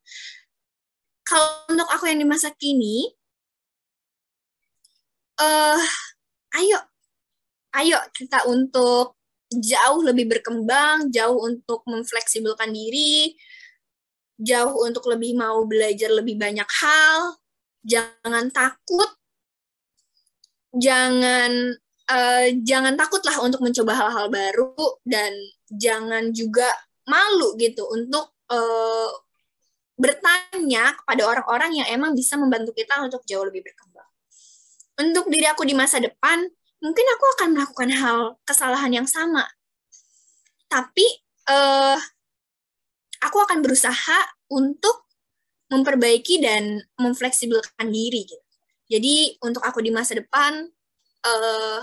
Kalau 1.26 1.68
untuk 1.74 1.90
aku 1.90 2.08
yang 2.08 2.20
di 2.22 2.28
masa 2.28 2.54
kini, 2.54 3.10
uh, 5.42 5.82
ayo, 6.62 6.80
ayo 7.80 7.98
kita 8.14 8.46
untuk 8.48 9.18
jauh 9.50 10.02
lebih 10.02 10.30
berkembang, 10.30 11.10
jauh 11.14 11.38
untuk 11.44 11.86
memfleksibelkan 11.86 12.74
diri, 12.74 13.36
jauh 14.44 14.76
untuk 14.84 15.08
lebih 15.08 15.40
mau 15.40 15.64
belajar 15.64 16.12
lebih 16.12 16.36
banyak 16.36 16.68
hal, 16.68 17.40
jangan 17.88 18.52
takut, 18.52 19.08
jangan 20.76 21.80
uh, 22.12 22.48
jangan 22.62 23.00
takutlah 23.00 23.40
untuk 23.40 23.64
mencoba 23.64 23.96
hal-hal 23.96 24.28
baru 24.28 24.76
dan 25.08 25.32
jangan 25.72 26.36
juga 26.36 26.68
malu 27.08 27.56
gitu 27.56 27.88
untuk 27.88 28.36
uh, 28.52 29.12
bertanya 29.96 30.98
kepada 31.00 31.22
orang-orang 31.24 31.72
yang 31.80 31.88
emang 31.94 32.12
bisa 32.18 32.36
membantu 32.36 32.74
kita 32.76 33.00
untuk 33.04 33.22
jauh 33.30 33.46
lebih 33.46 33.64
berkembang. 33.64 34.10
Untuk 35.00 35.26
diri 35.30 35.48
aku 35.48 35.66
di 35.66 35.74
masa 35.74 36.02
depan, 36.02 36.44
mungkin 36.82 37.06
aku 37.18 37.26
akan 37.40 37.48
melakukan 37.56 37.90
hal 37.94 38.18
kesalahan 38.44 38.92
yang 38.92 39.08
sama. 39.08 39.46
Tapi 40.68 41.06
uh, 41.50 41.98
aku 43.24 43.38
akan 43.40 43.64
berusaha 43.64 44.20
untuk 44.52 45.08
memperbaiki 45.72 46.44
dan 46.44 46.84
memfleksibelkan 47.00 47.90
diri. 47.90 48.28
Gitu. 48.28 48.46
Jadi 48.92 49.40
untuk 49.42 49.64
aku 49.64 49.82
di 49.82 49.90
masa 49.90 50.20
depan 50.20 50.70
uh, 51.26 51.82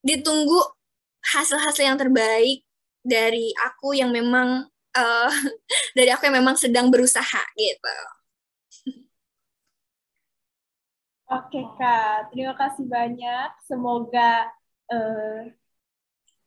ditunggu 0.00 0.60
hasil-hasil 1.20 1.84
yang 1.84 2.00
terbaik 2.00 2.64
dari 3.04 3.52
aku 3.60 3.92
yang 3.92 4.08
memang 4.08 4.64
uh, 4.96 5.32
dari 5.98 6.08
aku 6.08 6.30
yang 6.30 6.40
memang 6.40 6.56
sedang 6.56 6.88
berusaha 6.88 7.42
gitu. 7.58 7.96
Oke 11.30 11.62
Kak, 11.78 12.34
terima 12.34 12.58
kasih 12.58 12.90
banyak. 12.90 13.50
Semoga 13.62 14.50
uh, 14.90 15.46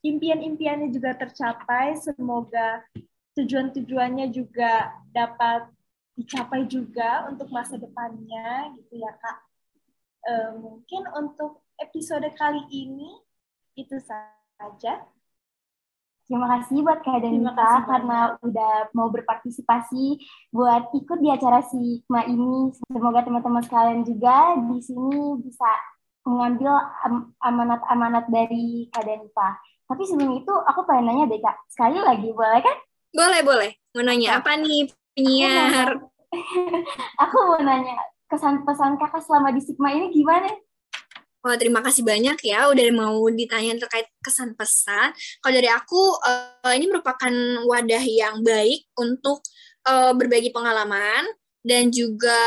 impian-impiannya 0.03 0.91
juga 0.91 1.15
tercapai. 1.15 1.95
Semoga 1.97 2.83
tujuan-tujuannya 3.33 4.29
juga 4.29 4.93
dapat 5.09 5.71
dicapai 6.13 6.69
juga 6.69 7.25
untuk 7.31 7.49
masa 7.49 7.79
depannya 7.79 8.69
gitu 8.77 9.01
ya 9.01 9.11
Kak. 9.17 9.37
Uh, 10.23 10.51
mungkin 10.61 11.03
untuk 11.17 11.65
episode 11.81 12.27
kali 12.37 12.61
ini 12.69 13.17
itu 13.73 13.97
saja. 13.97 15.03
Terima 16.23 16.47
kasih 16.55 16.87
buat 16.87 17.03
Kak 17.03 17.19
Danita 17.19 17.83
karena 17.83 18.39
udah 18.39 18.87
mau 18.95 19.11
berpartisipasi 19.11 20.23
buat 20.55 20.87
ikut 20.95 21.19
di 21.19 21.27
acara 21.27 21.59
Sigma 21.67 22.23
ini. 22.23 22.71
Semoga 22.79 23.27
teman-teman 23.27 23.59
sekalian 23.59 24.07
juga 24.07 24.55
di 24.55 24.79
sini 24.79 25.43
bisa 25.43 25.67
mengambil 26.23 26.79
amanat-amanat 27.43 28.31
dari 28.31 28.87
Kak 28.95 29.03
Danita. 29.03 29.59
Tapi 29.93 30.09
sebelum 30.09 30.41
itu 30.41 30.49
aku 30.49 30.89
pengen 30.89 31.13
nanya 31.13 31.29
deh 31.29 31.37
Kak, 31.37 31.69
sekali 31.69 32.01
lagi 32.01 32.33
boleh 32.33 32.65
kan? 32.65 32.77
Boleh, 33.13 33.45
boleh. 33.45 33.71
Mau 33.93 34.01
nanya 34.01 34.41
apa 34.41 34.57
nih 34.57 34.89
penyiar? 35.13 36.01
Aku 37.29 37.37
mau 37.45 37.61
nanya 37.61 37.93
kesan 38.25 38.65
pesan 38.65 38.97
kakak 38.97 39.21
selama 39.21 39.53
di 39.53 39.61
Sigma 39.61 39.93
ini 39.93 40.09
gimana? 40.09 40.49
Wah, 41.45 41.53
terima 41.61 41.85
kasih 41.85 42.01
banyak 42.01 42.41
ya 42.41 42.73
udah 42.73 42.89
mau 42.89 43.21
ditanya 43.29 43.77
terkait 43.85 44.09
kesan 44.25 44.57
pesan. 44.57 45.13
Kalau 45.13 45.53
dari 45.53 45.69
aku, 45.69 46.17
uh, 46.25 46.73
ini 46.73 46.89
merupakan 46.89 47.33
wadah 47.69 48.01
yang 48.01 48.41
baik 48.41 48.89
untuk 48.97 49.45
uh, 49.85 50.09
berbagi 50.17 50.49
pengalaman 50.49 51.29
dan 51.61 51.93
juga 51.93 52.41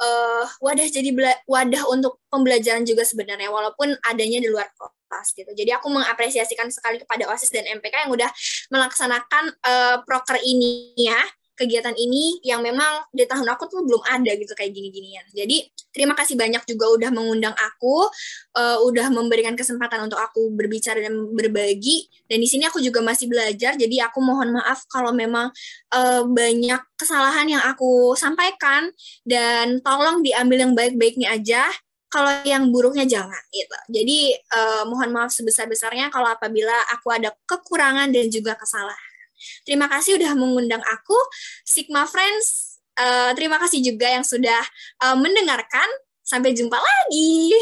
uh, 0.00 0.48
wadah 0.64 0.88
jadi 0.88 1.12
wadah 1.44 1.92
untuk 1.92 2.24
pembelajaran 2.32 2.88
juga 2.88 3.04
sebenarnya, 3.04 3.52
walaupun 3.52 3.92
adanya 4.08 4.40
di 4.40 4.48
luar 4.48 4.72
kelas 5.06 5.28
gitu. 5.32 5.50
Jadi 5.54 5.70
aku 5.72 5.88
mengapresiasikan 5.88 6.68
sekali 6.68 7.00
kepada 7.00 7.30
OSIS 7.30 7.54
dan 7.54 7.64
MPK 7.66 8.06
yang 8.06 8.12
udah 8.12 8.30
melaksanakan 8.70 9.44
uh, 9.64 9.96
proker 10.04 10.38
ini 10.42 10.92
ya 10.98 11.18
kegiatan 11.56 11.96
ini 11.96 12.38
yang 12.44 12.60
memang 12.60 13.08
di 13.10 13.24
tahun 13.24 13.48
aku 13.48 13.64
tuh 13.66 13.80
belum 13.82 14.04
ada 14.04 14.36
gitu 14.36 14.52
kayak 14.52 14.76
gini-ginian. 14.76 15.24
Jadi 15.32 15.64
terima 15.90 16.12
kasih 16.12 16.36
banyak 16.36 16.62
juga 16.68 16.92
udah 16.92 17.10
mengundang 17.10 17.56
aku, 17.56 18.06
uh, 18.60 18.78
udah 18.84 19.08
memberikan 19.08 19.56
kesempatan 19.56 20.04
untuk 20.04 20.20
aku 20.20 20.52
berbicara 20.52 21.00
dan 21.00 21.16
berbagi. 21.32 22.12
Dan 22.28 22.44
di 22.44 22.48
sini 22.48 22.68
aku 22.68 22.84
juga 22.84 23.00
masih 23.00 23.32
belajar, 23.32 23.74
jadi 23.80 24.12
aku 24.12 24.20
mohon 24.20 24.52
maaf 24.52 24.84
kalau 24.92 25.16
memang 25.16 25.48
uh, 25.96 26.22
banyak 26.28 26.78
kesalahan 27.00 27.48
yang 27.48 27.64
aku 27.64 28.12
sampaikan 28.14 28.92
dan 29.24 29.80
tolong 29.80 30.20
diambil 30.20 30.68
yang 30.68 30.72
baik-baiknya 30.76 31.32
aja. 31.32 31.64
Kalau 32.16 32.32
yang 32.48 32.72
buruknya 32.72 33.04
jangan 33.04 33.44
gitu. 33.52 33.76
Jadi 33.92 34.32
uh, 34.56 34.88
mohon 34.88 35.12
maaf 35.12 35.28
sebesar-besarnya 35.36 36.08
kalau 36.08 36.32
apabila 36.32 36.72
aku 36.96 37.12
ada 37.12 37.28
kekurangan 37.44 38.08
dan 38.08 38.32
juga 38.32 38.56
kesalahan. 38.56 39.12
Terima 39.68 39.84
kasih 39.84 40.16
udah 40.16 40.32
mengundang 40.32 40.80
aku, 40.80 41.18
Sigma 41.68 42.08
Friends. 42.08 42.80
Uh, 42.96 43.36
terima 43.36 43.60
kasih 43.60 43.84
juga 43.84 44.08
yang 44.08 44.24
sudah 44.24 44.64
uh, 45.04 45.16
mendengarkan. 45.20 45.84
Sampai 46.24 46.56
jumpa 46.56 46.80
lagi. 46.80 47.52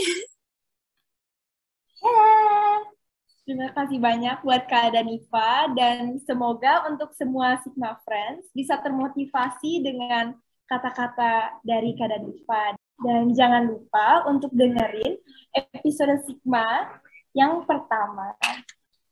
Terima 3.45 3.69
kasih 3.77 4.01
banyak 4.01 4.41
buat 4.41 4.65
Kak 4.71 4.97
Danifa 4.97 5.69
dan 5.77 6.17
semoga 6.25 6.89
untuk 6.89 7.13
semua 7.13 7.61
Sigma 7.61 8.01
Friends 8.07 8.49
bisa 8.57 8.81
termotivasi 8.81 9.85
dengan 9.85 10.33
kata-kata 10.65 11.61
dari 11.61 11.93
Kak 11.93 12.09
Danifa. 12.09 12.79
Dan 13.01 13.35
jangan 13.35 13.71
lupa 13.71 14.27
untuk 14.31 14.55
dengerin 14.55 15.19
episode 15.55 16.23
Sigma 16.27 16.99
yang 17.35 17.67
pertama 17.67 18.39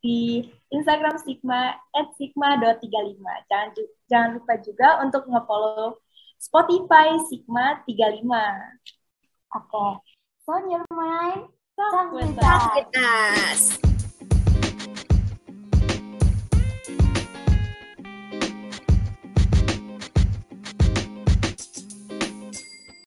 di 0.02 0.46
Instagram 0.74 1.18
Sigma 1.22 1.78
at 1.94 2.10
sigma.35. 2.18 3.22
Jangan, 3.46 3.68
jangan 4.10 4.30
lupa 4.38 4.54
juga 4.58 4.88
untuk 5.02 5.22
nge-follow 5.30 6.02
Spotify 6.42 7.14
Sigma 7.30 7.82
35. 7.86 8.26
Oke. 9.54 9.68
Okay. 9.70 9.92
So, 10.42 10.58
your 10.66 10.82
mind, 10.90 11.54
talk 11.78 12.10
with 12.10 12.34
us. 12.42 13.91